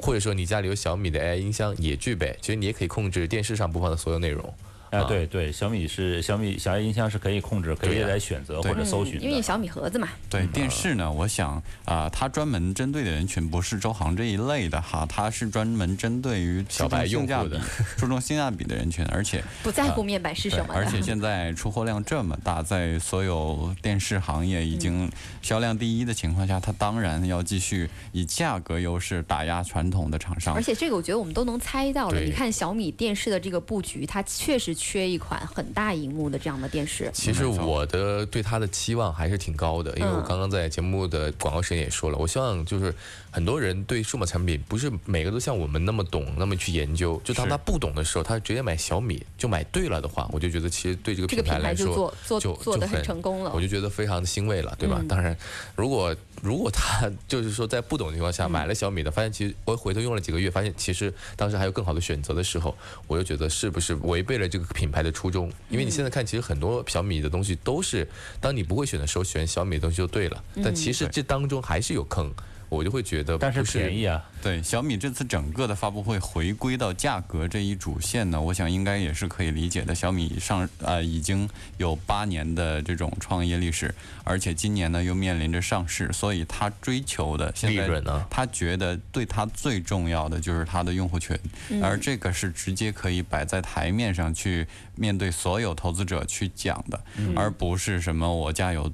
[0.02, 4.54] 或者说你家里有小米的 AI 音箱也具备，其实你也可以控制电视上播放的所有内容。
[4.90, 10.08] 啊，对对，小米是小米小爱音箱是可以控制，可以来选择或者搜寻因为小米盒子嘛。
[10.30, 17.60] 对电视呢，我想啊，它专门针对的人群不是周航这一类的哈，它是专门针对于小白用户的、
[17.98, 20.74] 注重性价比的人群，而且不在乎面板是什么。
[20.74, 30.56] 而且现在出货量这么大，在所有电视行业已经销量第一的情况下，它当然要继续以价格优势打压传统的厂商。
[30.56, 34.77] 而且这个我觉得我们都能猜到了，你看小米电视的这个布局，它确实。
[34.78, 37.10] 缺一款很大荧幕的这样的电视。
[37.14, 42.94] 其实我的对它的期望还是挺高的，因为我刚刚在节目的广告时间也说了，我希望就是
[43.38, 47.22] 很多人对数码产品不是每个都像我们那么懂，那么去研究。
[47.24, 53.52] 就当他不懂的时候，他直接买小米就买对了的话，我就觉得其实对这个品牌来说就做做的很成功了。
[53.54, 55.00] 我就觉得非常的欣慰了，对吧？
[55.08, 55.38] 当然，
[55.76, 65.52] 如果如果他就是说在不懂的情况下买了小米的，发现其实我回头用了几个月，发现其实当时还有更好的选择的时候，我就觉得是不是违背了这个品牌的初衷？
[65.70, 68.10] 因为你现在看，其实很多小米的东西都是，
[68.42, 70.44] 当你不会选的时候，选小米的东西就对了。
[70.64, 72.34] 但其实这当中还是有坑。
[72.70, 74.24] 我就会觉得，但是便宜啊。
[74.40, 79.96] 对小米这次整个的发布会回归到价格这一主线呢，我想应该也是可以理解的。
[79.96, 91.38] 小米上呃已经有八年的这种创业历史，而且今年呢又面临着上市，所以他追求的利润呢，他觉得对他最重要的就是他的用户群，
[91.82, 97.04] 而这个是直接可以摆在台面上去面对所有投资者去讲的，
[97.36, 98.92] 而不是什么我家有。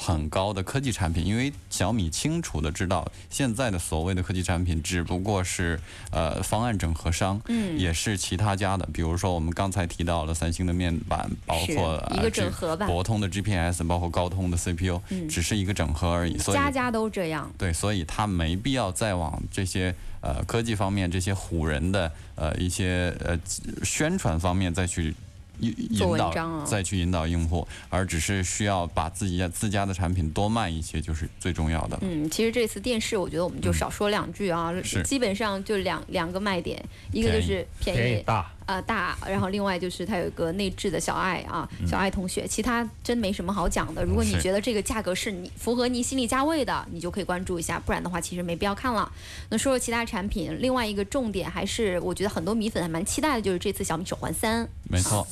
[0.00, 5.78] 很高的科技产品，因为小米清楚的知道，现在的所谓的科技产品只不过是
[6.10, 17.50] 呃方案整合商，嗯，也是其他家的，比如说我们刚才提到了三星的面板，包括一个整合吧，博通的 GPS，包括高通的 CPU，只是一个整合而已，所以家家都这样。
[17.58, 23.38] 对，所以它没必要再往这些呃科技方面、这些唬人的呃一些呃
[23.82, 25.14] 宣传方面再去。
[25.60, 31.98] 引引导再去引导用户，而只是需要把自己自家的产品多卖一些，就是最重要的。
[32.02, 34.72] 嗯，其实这次电视，我觉得我们就少说两句啊，
[35.04, 44.04] 基本上就两两个卖点，一个就是便宜大啊大，然后另外就是它有一个内置的小爱啊，小爱同学，其他真没什么好讲的。
[44.04, 49.10] 如果你觉得这个价格是你符合你心理价位的，你就可以关注一下，不然的话其实没必要看了。
[49.50, 54.66] 那说说其他产品，另外一个重点还是我觉得很多米粉还蛮期待的，就是这次小米手环三。
[54.84, 55.26] 没错。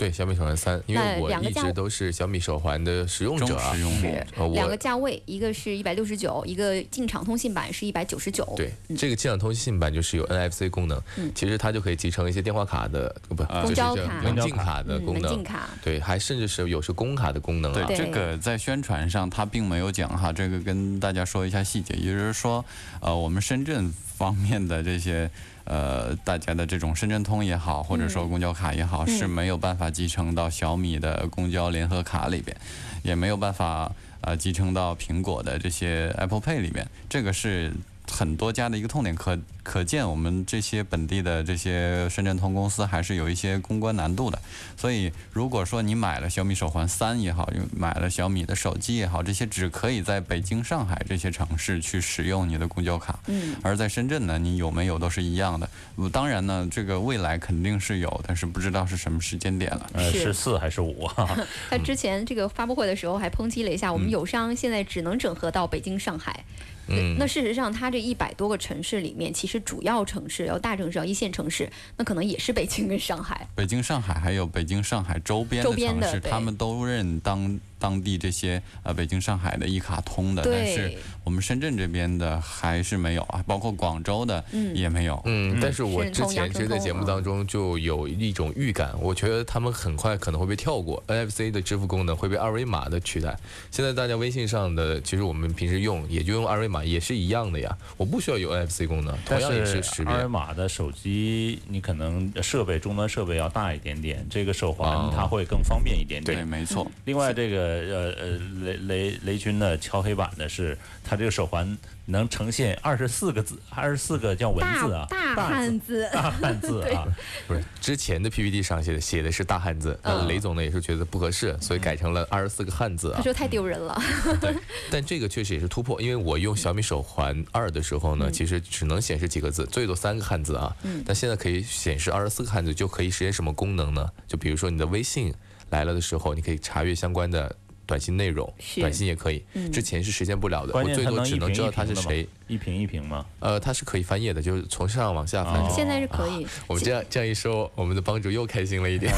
[0.00, 3.76] 对小米手环三，因为我一直都是小米手环的使用者啊。
[3.76, 8.50] 是两个价位，一个是一百六十九，一个进场通信版是一百九十九。
[8.56, 10.98] 对，这个进场通信版就是有 NFC 功能，
[11.34, 15.22] 其实它就可以集成一些电话卡的不，公交卡、门禁卡的功能。
[15.24, 15.68] 门禁卡。
[15.84, 17.70] 对，还甚至是有是公卡的功能。
[17.74, 22.64] 对，这个在宣传上它并没有讲哈，这个跟大家说一下细节，也就是说，
[23.02, 25.30] 呃，我们深圳方面的这些。
[25.70, 32.56] 呃，大家的这种深圳通也好，或者说公交卡也好，是没有办法集成到小米的公交联合卡里边，
[33.04, 37.72] 也没有办法呃集成到苹果的这些 Apple Pay 里面，这个是。
[38.10, 44.38] 很多家的一个痛点，可可见我们这些本地的这些深圳通公司还是有一些公关难度的。
[44.76, 53.18] 所以，如果说你买了小米手环三也好，买了小米的手机也好，这些只可以在北京、上海这些城市去使用你的公交卡。
[53.26, 53.54] 嗯。
[53.62, 55.68] 而在深圳呢，你有没有都是一样的。
[56.12, 59.90] 当然呢，这个未来肯定是有，但是不知道是什么时间点了。
[59.92, 61.08] 呃，是四还是五？
[61.70, 66.44] 他之前这个发布会的时候还抨击了一下，我们友商现在只能整合到北京、上海。
[66.79, 66.79] 嗯，
[67.18, 73.46] 那事实上，它这一百多个城市里面，其实主要城市，要大城市，要一线城市，那可能也是北京跟上海。
[73.54, 77.58] 北京、上海还有北京、上海周边的城市，他们都认当。
[77.80, 85.20] 当地这些呃北京、上海的一卡通的，但是我们深圳这边的还是没有啊，包括广州的也没有。
[85.24, 93.34] 嗯，但是我之前其实在节目当中就有一种预感，我觉得他们很快可能会被跳过，NFC 的支付功能会被二维码的取代。
[93.70, 97.74] 现在大家微信上的，其实我们平时用也就用二维码，也是一样的呀。
[97.96, 100.12] 我不需要有 NFC 功能，同样也是识别。
[100.12, 106.36] 二维码的手机，你可能设备终端设备要大一点点，这个手环它会更方便一点点。
[106.36, 106.86] 对，没错。
[107.06, 107.69] 另外这个。
[107.70, 115.06] 呃呃雷雷雷军呢敲黑板的是，他这个手环能呈现二十四个字，二十四个叫文字啊，
[115.36, 117.06] 大汉字，大汉字 啊，
[117.46, 123.16] 不是之前的 PPT 上写的写的是大汉字，那雷总呢也是觉得不合适，所以改成了二十四个汉字啊。
[123.18, 124.00] 他说太丢人了。
[124.40, 124.54] 对，
[124.90, 130.74] 但这个确实也是突破，因为我用小米手环二的时候呢，其实只能显示几个字，最多三个汉字啊。
[130.82, 131.02] 嗯。
[131.06, 134.10] 但现在可以显示二十四个汉字，就可以实现什么功能呢？
[134.26, 135.32] 就比如说你的微信
[135.70, 137.54] 来了的时候，你可以查阅相关的。
[137.86, 139.42] 短信内容，短信也可以，
[139.72, 142.24] 之前是实现不了的，我最多只能知道他是谁。
[142.50, 143.24] 一瓶一瓶吗？
[143.38, 145.64] 呃，它是可以翻页的，就是从上往下翻。
[145.70, 146.44] 现在是可以。
[146.66, 149.14] 我们这样这样一说，我们的帮主又开心了一点。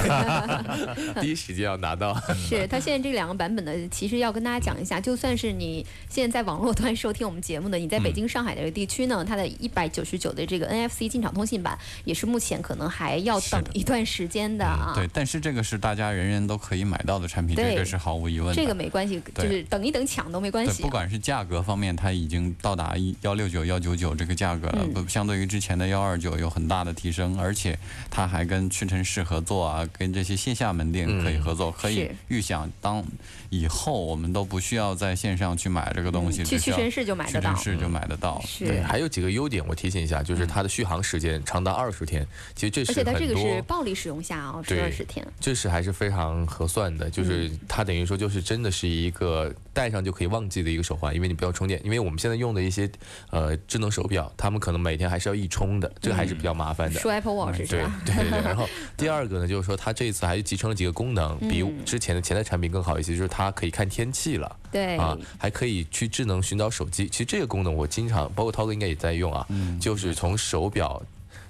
[1.22, 2.14] 第一时间要拿到。
[2.36, 14.92] 是 他现在这两个版本呢，其实要跟大家讲一下，就算是你现在在网络端收听我们节目的，你在北京、上海的这个地区呢，它的一百九十九的这个 NFC 进场通信版，也是目前可能还要等一段时间的啊。
[14.94, 18.54] 对，但是这个是大家人人都可以买到的产品，这个是毫无疑问的。
[18.54, 20.82] 这个没关系，就是等一等抢都没关系。
[20.82, 23.16] 不管是价格方面，它已经到达一。
[23.22, 27.78] 幺六九幺九九这个价格了，不相对于之前的幺二九有很大的提升，而且
[28.10, 33.04] 它还跟屈臣氏合作啊，跟这些线下门店可以合作，可以预想当
[33.48, 38.42] 以后我们都不需要在线上去买这个东西，去屈臣氏就买得到，屈臣氏就买得到。
[38.58, 52.90] 对，还有几个优点我提醒一下，就是它的续航时间长达二十天，其实这是而且它这个是暴力使用下啊，是二十天，这是还是非常合算的，就是它等于说就是真的是一个戴上就可以忘记的一个手环，因为你不要充电，因为我们现在用的一些。
[53.30, 57.00] 呃，智能手表，他们可能每天还是要一充的，这个还是比较麻烦的。
[57.00, 58.00] 说 Apple Watch 是吧？
[58.04, 58.40] 对对对。
[58.42, 64.56] 然后 第二个呢，就是说它这一次还集成了几个功能，比之前的前代产品更好一些，就是它可以看天气了。
[64.70, 64.96] 对。
[64.96, 67.08] 啊，还可以去智能寻找手机。
[67.08, 69.46] 其实这个功能我经常，包括涛哥应该也在用啊，
[69.80, 71.02] 就是从手表。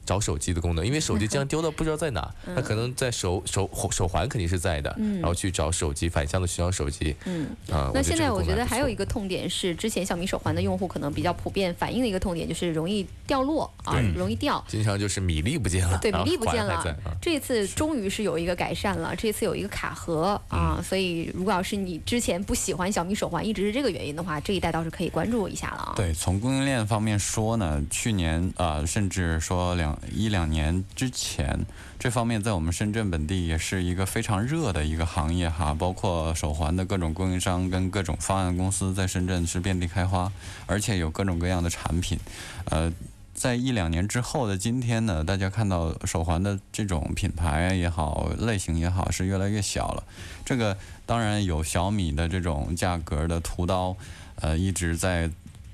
[0.04, 7.14] 找手机的功能，因为手机经常丢到不知道在哪，它可能在手手手环肯定是在的，然后去找手机反向的寻找手机。
[7.24, 15.98] 嗯啊，那现在我觉得还有一个痛点是，之前小米手环的用户可能比较普遍反映的一个痛点就是容易掉落啊，容易掉，经常就是米粒不见了。
[15.98, 16.82] 对，米粒不见了。
[17.20, 25.92] 这次终于是有一个改善了，这次有一个卡盒啊，所以如果要是你之前不喜欢小米手环，一直是这个原因的话，这一代倒是可以关注一下了啊。
[25.96, 30.84] 对，从供应链方面说呢，去年啊，甚至说两一两年。
[30.94, 31.66] 之前，
[31.98, 40.32] 这方面在我们深圳本地也是一个非常热的一个行业哈，包括手环的各种供应商跟各种方案公司在深圳是遍地开花，
[40.66, 42.18] 而且有各种各样的产品。
[42.66, 42.92] 呃，
[43.34, 50.04] 在一两年之后的今天呢，大家看到手环的这种品牌也好，类型也好，是越来越小了。
[50.44, 50.76] 这个
[51.06, 53.96] 当然有小米的这种价格的屠刀，
[54.36, 55.30] 呃，一直在。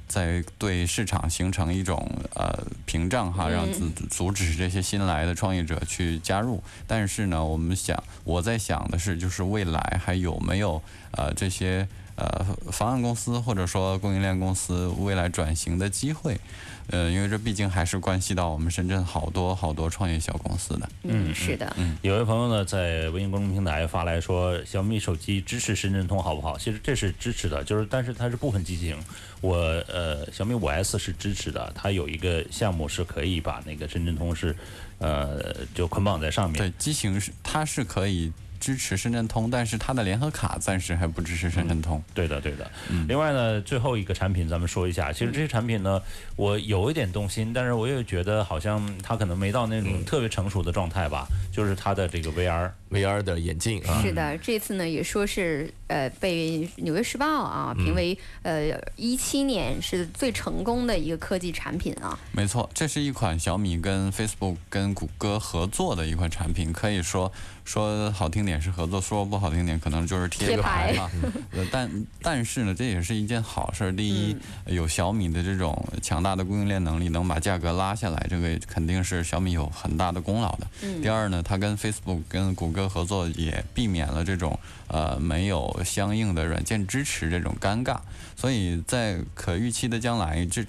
[0.09, 6.63] 在对市场形成一种呃屏障哈，让阻阻止这些新来的创业者去加入。
[6.87, 11.87] 但是呢，我们想，我在想的是，就是未来还有没有呃这些
[12.17, 16.41] 呃方案公司或者说供应链公司未来转型的机会。
[16.89, 20.89] 呃，因为这毕竟还是关系到我们深圳好多好多创业小公司的。
[21.03, 21.71] 嗯，是的。
[21.77, 26.57] 嗯，有位朋友呢在微信公众平台发来说，小米手机支持深圳通好不好？
[26.57, 28.97] 其实这是支持的，就是但是它是部分机型。
[29.41, 34.57] 我呃，小米五 S 是支持的，它有一个项目是可以把那个深圳通是，
[34.99, 36.59] 呃，就捆绑在上面。
[36.59, 38.33] 对，机型是它是可以。
[38.61, 42.03] 支持深圳通，但是它的联合卡暂时还不支持深圳通。
[42.15, 42.71] 对的，对的。
[43.09, 46.01] 另外呢，最后一个产品咱们说一下，其实这些产品呢，
[46.37, 51.27] 我有一点动心，但是我也觉得好像它可能没到那种特别成熟的状态吧。
[51.53, 54.01] 就是它的这个 VR VR 的眼镜啊。
[54.03, 62.19] 是的，这次呢也说是呃被《纽约时报》啊评为呃一七年是最成功的一个科技产品啊。
[62.33, 67.33] 没错，这是一款小米跟 Facebook 跟谷歌合作的一款产品，可以说。
[67.69, 71.11] 说好听点是合作，说不好听点可能就是贴个牌嘛。
[71.53, 73.93] 呃，但但是呢，这也是一件好事。
[73.93, 74.35] 第一，
[74.65, 80.67] 有小米的这种强大的供应链能力，能把价格拉下来，这个肯定是小米有很大的功劳的。
[81.03, 84.59] 第二呢，它跟 Facebook、跟谷歌合作，也避免了这种
[84.89, 87.99] 呃没有相应的软件支持这种尴尬。
[88.37, 90.65] 所以在可预期的将来，这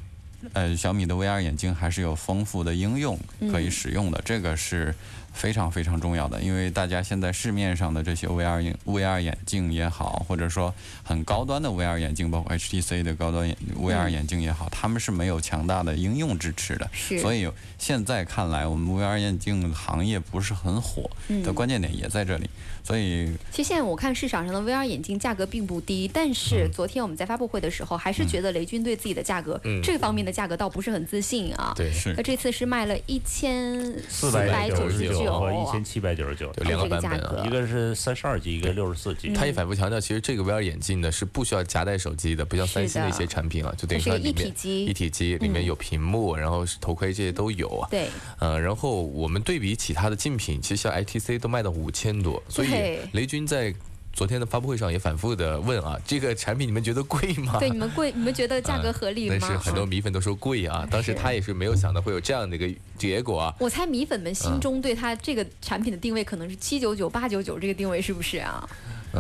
[0.53, 3.20] 呃小米的 VR 眼镜还是有丰富的应用
[3.51, 4.22] 可以使用的。
[4.24, 4.93] 这个是。
[5.32, 13.47] 非常非常重要的，因为大家现在市面上的这些 VR 眼 VR 眼镜也好，或者说很高端的 VR 眼镜，包括 HTC 的高端
[13.80, 16.89] VR 眼镜也好，他们是没有强大的应用支持的。
[16.91, 17.20] 是。
[17.20, 17.47] 所以
[17.78, 21.09] 现在看来，我们 VR 眼镜行业不是很火
[21.43, 22.49] 的关键点也在这里。
[22.84, 31.73] 所以，其实现在我看市场上的 VR 眼镜价格并不低，但是昨天我们在发布会的时候，还是觉得雷军对自己的价格这方面的价格倒不是很自信啊。
[31.75, 32.13] 对，是。
[32.17, 35.39] 那这次是卖了一千四百九十九。
[35.39, 39.34] 和一千七百九十九，两个版本啊，一个是三十二 G，一个六十四 G。
[39.34, 47.88] 他也反复强调，其实这个 VR 眼镜呢是不需要夹带手机的，不像三星的一些产品啊，就等于说里面一体机里面有屏幕，然后头盔这些都有啊。
[47.91, 48.09] 对，
[48.39, 52.68] 嗯，然后我们对比其他的竞品，其实像 ITC 都卖到五千多，所以
[53.13, 53.74] 雷军在。
[54.11, 57.57] 昨天的发布会上也反复的问啊， 这个产品你们觉得贵吗？
[57.59, 59.38] 对，你们贵， 你们觉得价格合理吗？
[59.39, 62.67] 但是很多米粉都说贵啊， 当时他也是没有想到会有这样的一个
[62.97, 63.55] 结果啊。
[63.59, 68.67] 我猜米粉们心中对他这个产品的定位可能是七九九、八九九这个定位是不是啊？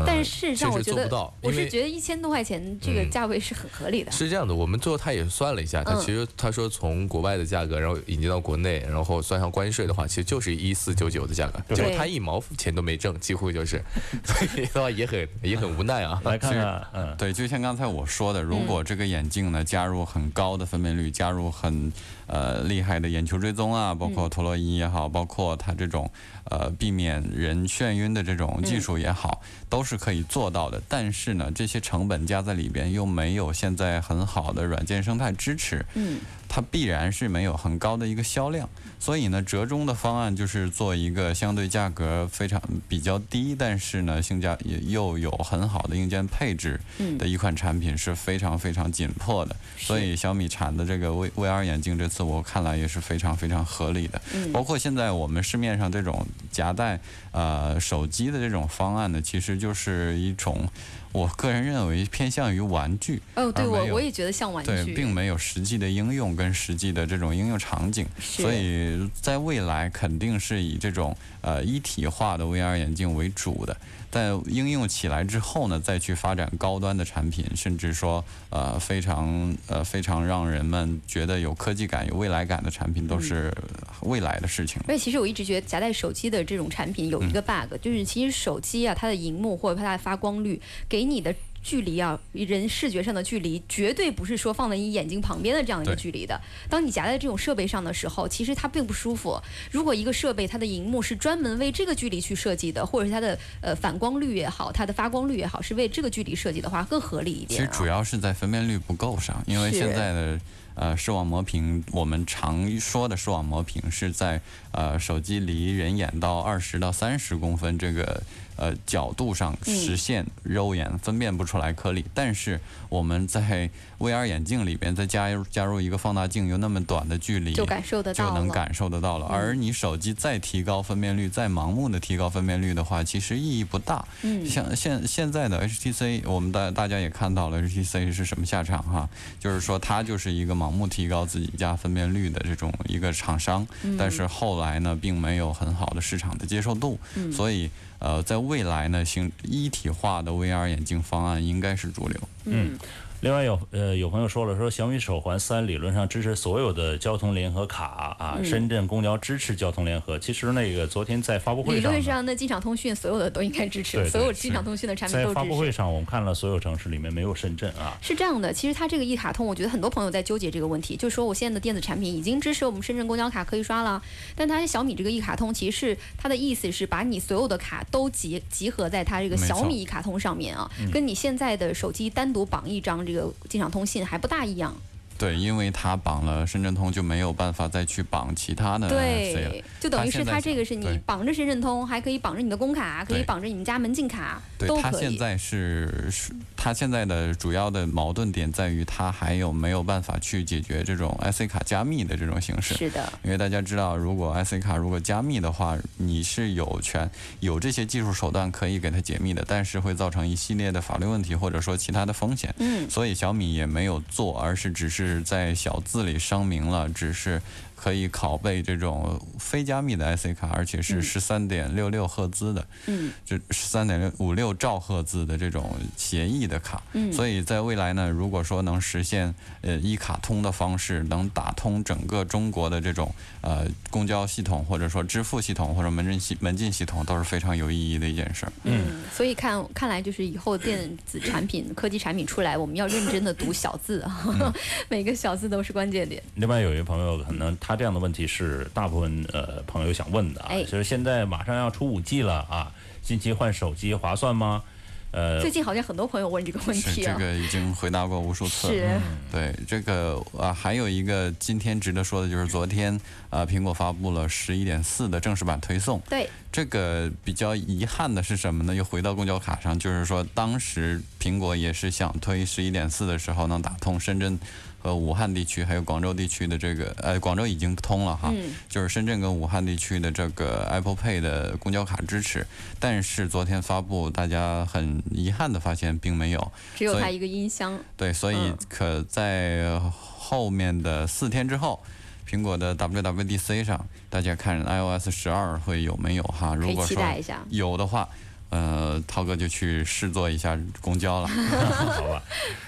[0.05, 4.11] 但是事实上，我觉得我是觉得一千多块钱这个价位是很合理的。
[4.11, 13.83] 是这样的，我们最后他也算了一下，他其实他说从国外的价格，然后引进到国内，然后算上关税的话，其实就是一四九九的价格，结果他一毛钱都没挣，几乎就是，
[14.23, 16.21] 所以的话也很也很无奈啊。
[16.23, 21.91] 来看看，嗯，对，就像刚才我说的，如果这个眼镜呢加入很高的分辨率，加入很
[22.29, 26.09] 呃厉害的眼球追踪啊，包括陀螺仪也好，包括它这种
[26.45, 30.81] 呃避免人眩晕的这种技术也好，都是可以做到的。
[30.87, 36.19] 但是呢，这些成本加在里边又没有现在很好的软件生态支持，嗯，
[36.49, 38.67] 它必然是没有很高的一个销量。
[38.99, 46.81] 所以呢，折中的方案就是做一个相对价格非常比较低，但是呢性价也又有很好的硬件配置
[47.17, 49.55] 的一款产品是非常非常紧迫的。
[49.77, 54.21] 所以小米产的这个 V VR 眼镜，这次我看来也是非常非常合理的。
[54.51, 56.99] 包括现在我们市面上这种夹带
[57.31, 60.67] 呃手机的这种方案呢，其实就是一种。
[61.11, 73.75] 我个人认为偏向于玩具哦，对我我也觉得像玩具，对，并没有实际的应用跟实际的这种应用场景，所以在未来肯定是以这种呃一体化的 VR 眼镜为主的。
[74.11, 83.53] 在应用起来之后呢，再去发展高端的产品，甚至说呃非常呃非常让人们觉得有科技感、有未来感的产品，都是
[84.01, 84.81] 未来的事情。
[84.87, 91.33] 所以其实我一直觉得夹带手机的这种产品有一个 bug，就是其实手机啊，它的荧幕或者它的发光率给给你的。
[91.61, 96.39] 距离啊，人视觉上的距离绝对不是说放在你眼睛旁边的这样一个距离的。
[96.69, 99.37] 当你夹在这种设备上的时候，其实它并不舒服。
[99.69, 107.59] 如果一个设备它的荧幕是专门为这个距离去设计的，或者是它的呃反光率也好，它的发光率也好，是为这个距离设计的话，更合理一点。
[107.59, 110.39] 其实主要是在分辨率不够上，因为现在的
[110.75, 114.39] 呃视网膜屏，我们常说的视网膜屏是在
[114.71, 118.23] 呃手机离人眼到二十到三十公分这个。
[118.59, 123.69] 呃，角度上实现肉眼分辨不出来颗粒，但是我们在
[123.99, 129.25] VR 眼镜里边再加入加入一个放大镜，有那么短的距离，就感受得到就能感受得到了。
[129.27, 134.05] 而你手机再提高分辨率，再盲目的提高分辨率的话，其实意义不大。
[134.21, 146.97] 嗯，像现现在的 HTC，我们大大家也看到了 HTC 是什么下场哈，就是说它就是一个盲目提高自己家分辨率的这种一个厂商，但是后来呢，并没有很好的市场的接受度，
[147.31, 147.69] 所以。
[148.01, 152.17] 呃，在未来呢，形一体化的 VR 眼镜方案应该是主流。
[152.45, 152.79] 嗯。
[153.21, 160.17] 另外有呃有朋友说了，说小米手环三理论上支持所有的交通联合卡啊，深圳公交支持交通联合。
[160.17, 165.35] 其实那个昨天在发布会上，理论上那机场通讯所有的都应该支持，所有机场通讯的产品都支持。
[165.35, 167.97] 在发布会上，我们看了所有城市里面没有深圳啊。
[168.01, 174.01] 是这样的，其实它这个一卡通，我觉得很多朋友在纠结这个问题，就是说我现在的电子产品已经支持我们深圳公交卡可以刷了，
[174.33, 183.85] 但它小米这个一卡通，其实是它的意思是把你所有的卡都集集合在它这个小米一卡通上面啊，跟你现在的手机单独绑一张这个机场通。
[183.89, 184.75] 信还不大一样。
[185.19, 188.87] 对，因为它绑了深圳通，就没有办法再去绑其他的。
[188.87, 194.81] 对，就等于是它这个是你绑着深圳通，还可以绑着你的工卡，可以绑着你们家门禁卡，都可以。
[194.81, 202.75] 它现在是是，它现在的主要的矛盾点在于，它还有没有办法去解决这种 IC 卡加密的这种形式？
[202.75, 203.11] 是的。
[203.21, 207.11] 因为大家知道，如果 IC 卡如果加密的话，你是有权
[207.41, 212.55] 有这些技术手段可以给它解密的，但是会造成一系列的法律问题或者说其他的风险。
[212.59, 212.89] 嗯。
[212.89, 215.08] 所以小米也没有做，而是只是。
[215.15, 217.41] 是在小字里声明了，只是。
[217.81, 226.83] 可以拷贝这种非加密的 IC 卡，而且是十三点六六赫兹的，嗯，就十三点六五六兆赫兹的这种协议的卡。
[226.91, 238.45] 嗯，所以在未来呢，如果说能实现呃一卡通的方式，能打通整个中国的这种呃公交系统，或者说支付系统或者门禁系门禁系统，都是非常有意义的一件事。
[238.65, 244.53] 嗯，所以看看来就是以后电子产品、科技产品出来，我们要认真的读小字啊，
[244.89, 246.21] 每个小字都是关键点。
[246.35, 247.55] 另外有一位朋友可能。
[247.68, 254.63] 他这样的问题是大部分呃朋友想问的啊，就是现在马上要出五 G 了啊，近期换手机划算吗？
[255.11, 258.79] 呃，最近好像很多朋友问这个问题啊，这个已经回答过无数次。
[258.79, 259.01] 了，
[259.31, 263.01] 对这个啊，还有一个今天值得说的就是昨天
[263.31, 265.99] 啊，苹果发布了十一点四的正式版推送。
[266.07, 268.75] 对，这个比较遗憾的是什么呢？
[268.75, 274.39] 又回到公交卡上，就是说当时苹果也是想推十一点四的时候能打通深圳。
[274.81, 278.33] 和武汉地区还有广州地区的这个，呃，广州已经通了哈，
[278.67, 282.47] 就是深圳跟武汉地区的这个 Apple Pay 的公交卡支持，
[282.79, 287.77] 但是昨天发布，大家很遗憾的发现并没有，只有它一个音箱。
[287.97, 291.83] 对，所以可在后面的四天之后，
[292.27, 296.55] 苹果的 WWDC 上，大家看 iOS 十二会有没有哈？
[296.55, 297.03] 如果说
[297.49, 298.07] 有的话。
[298.49, 301.27] 呃，涛哥就去试坐一下公交了，
[301.95, 302.23] 好吧。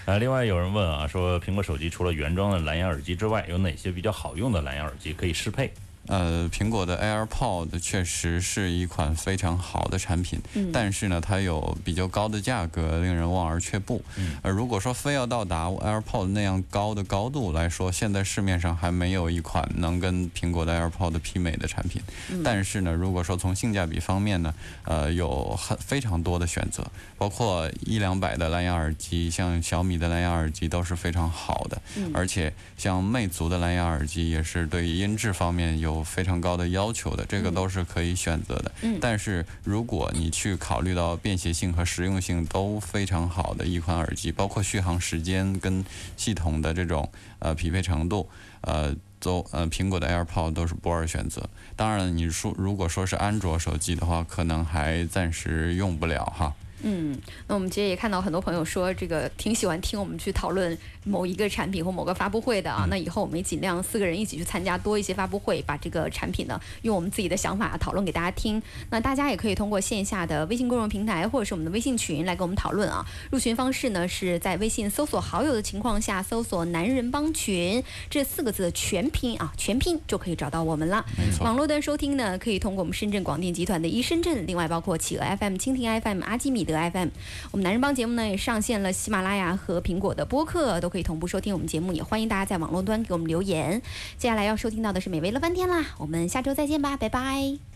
[0.05, 5.73] 呃，另外有人问啊，说苹果手机除了原装的蓝牙耳机之外，有哪些比较好用的蓝牙耳机可以适配？
[6.11, 10.41] 呃，苹果的 AirPod 确实是一款非常好的产品，
[10.73, 14.03] 但是呢，它有比较高的价格，令人望而却步。
[14.41, 22.01] 呃，如果说非要到达 AirPod 那样高的高度来说，现在市面上还没有一款能跟苹果的 AirPod 媲美的产品。
[22.43, 24.53] 但是呢，如果说从性价比方面呢，
[24.83, 26.85] 呃，有很非常多的选择，
[27.17, 31.81] 包括一两百的蓝牙耳机，像小米的蓝牙耳机都是非常好的，
[32.13, 36.00] 而且像魅族的蓝牙耳机也是对音质方面有。
[36.01, 38.71] 有非常高的要求的，这个都是可以选择的。
[38.81, 45.85] 嗯，但是如果你去考虑到便携性和实用性都非常好的一款耳机，包括续航时间跟
[46.17, 48.27] 系统的这种呃匹配程度，
[48.61, 51.47] 呃，都呃苹果的 AirPod 都是不二选择。
[51.75, 56.53] 当然，你说如果说是安卓手机的话，可能还暂时用不了哈。
[56.83, 57.17] 嗯，
[57.47, 62.85] 那我们其实也看到很多朋友说，这个挺喜欢听我们去讨论某一个产品或某个发布会的啊。
[62.89, 68.61] 那以后我们也尽量四个人一起去参加多一些发布会，把这个产品呢用我们自己的想法讨论给大家听。
[68.89, 73.05] 那大家也可以通过线下的微信公众平台或者是我们的微信群来跟我们讨论啊。
[73.29, 81.05] 入群方式呢是在微信搜索好友的情况下搜索“男人帮群”这四个字的全拼啊，全拼就可以找到我们了。
[81.39, 86.77] 网络端收听呢可以通过我们深圳广电集团的一深圳，另外包括企鹅 FM、蜻蜓 FM、阿基米德。
[86.91, 87.09] FM，
[87.51, 91.93] 我们男人帮节目呢也上线了喜马拉雅和苹果的播客，都可以同步收听我们节目。
[91.93, 93.81] 也欢迎大家在网络端给我们留言。
[94.17, 97.70] 接下来要收听到的是美味乐翻天啦，我们下周再见吧，拜拜。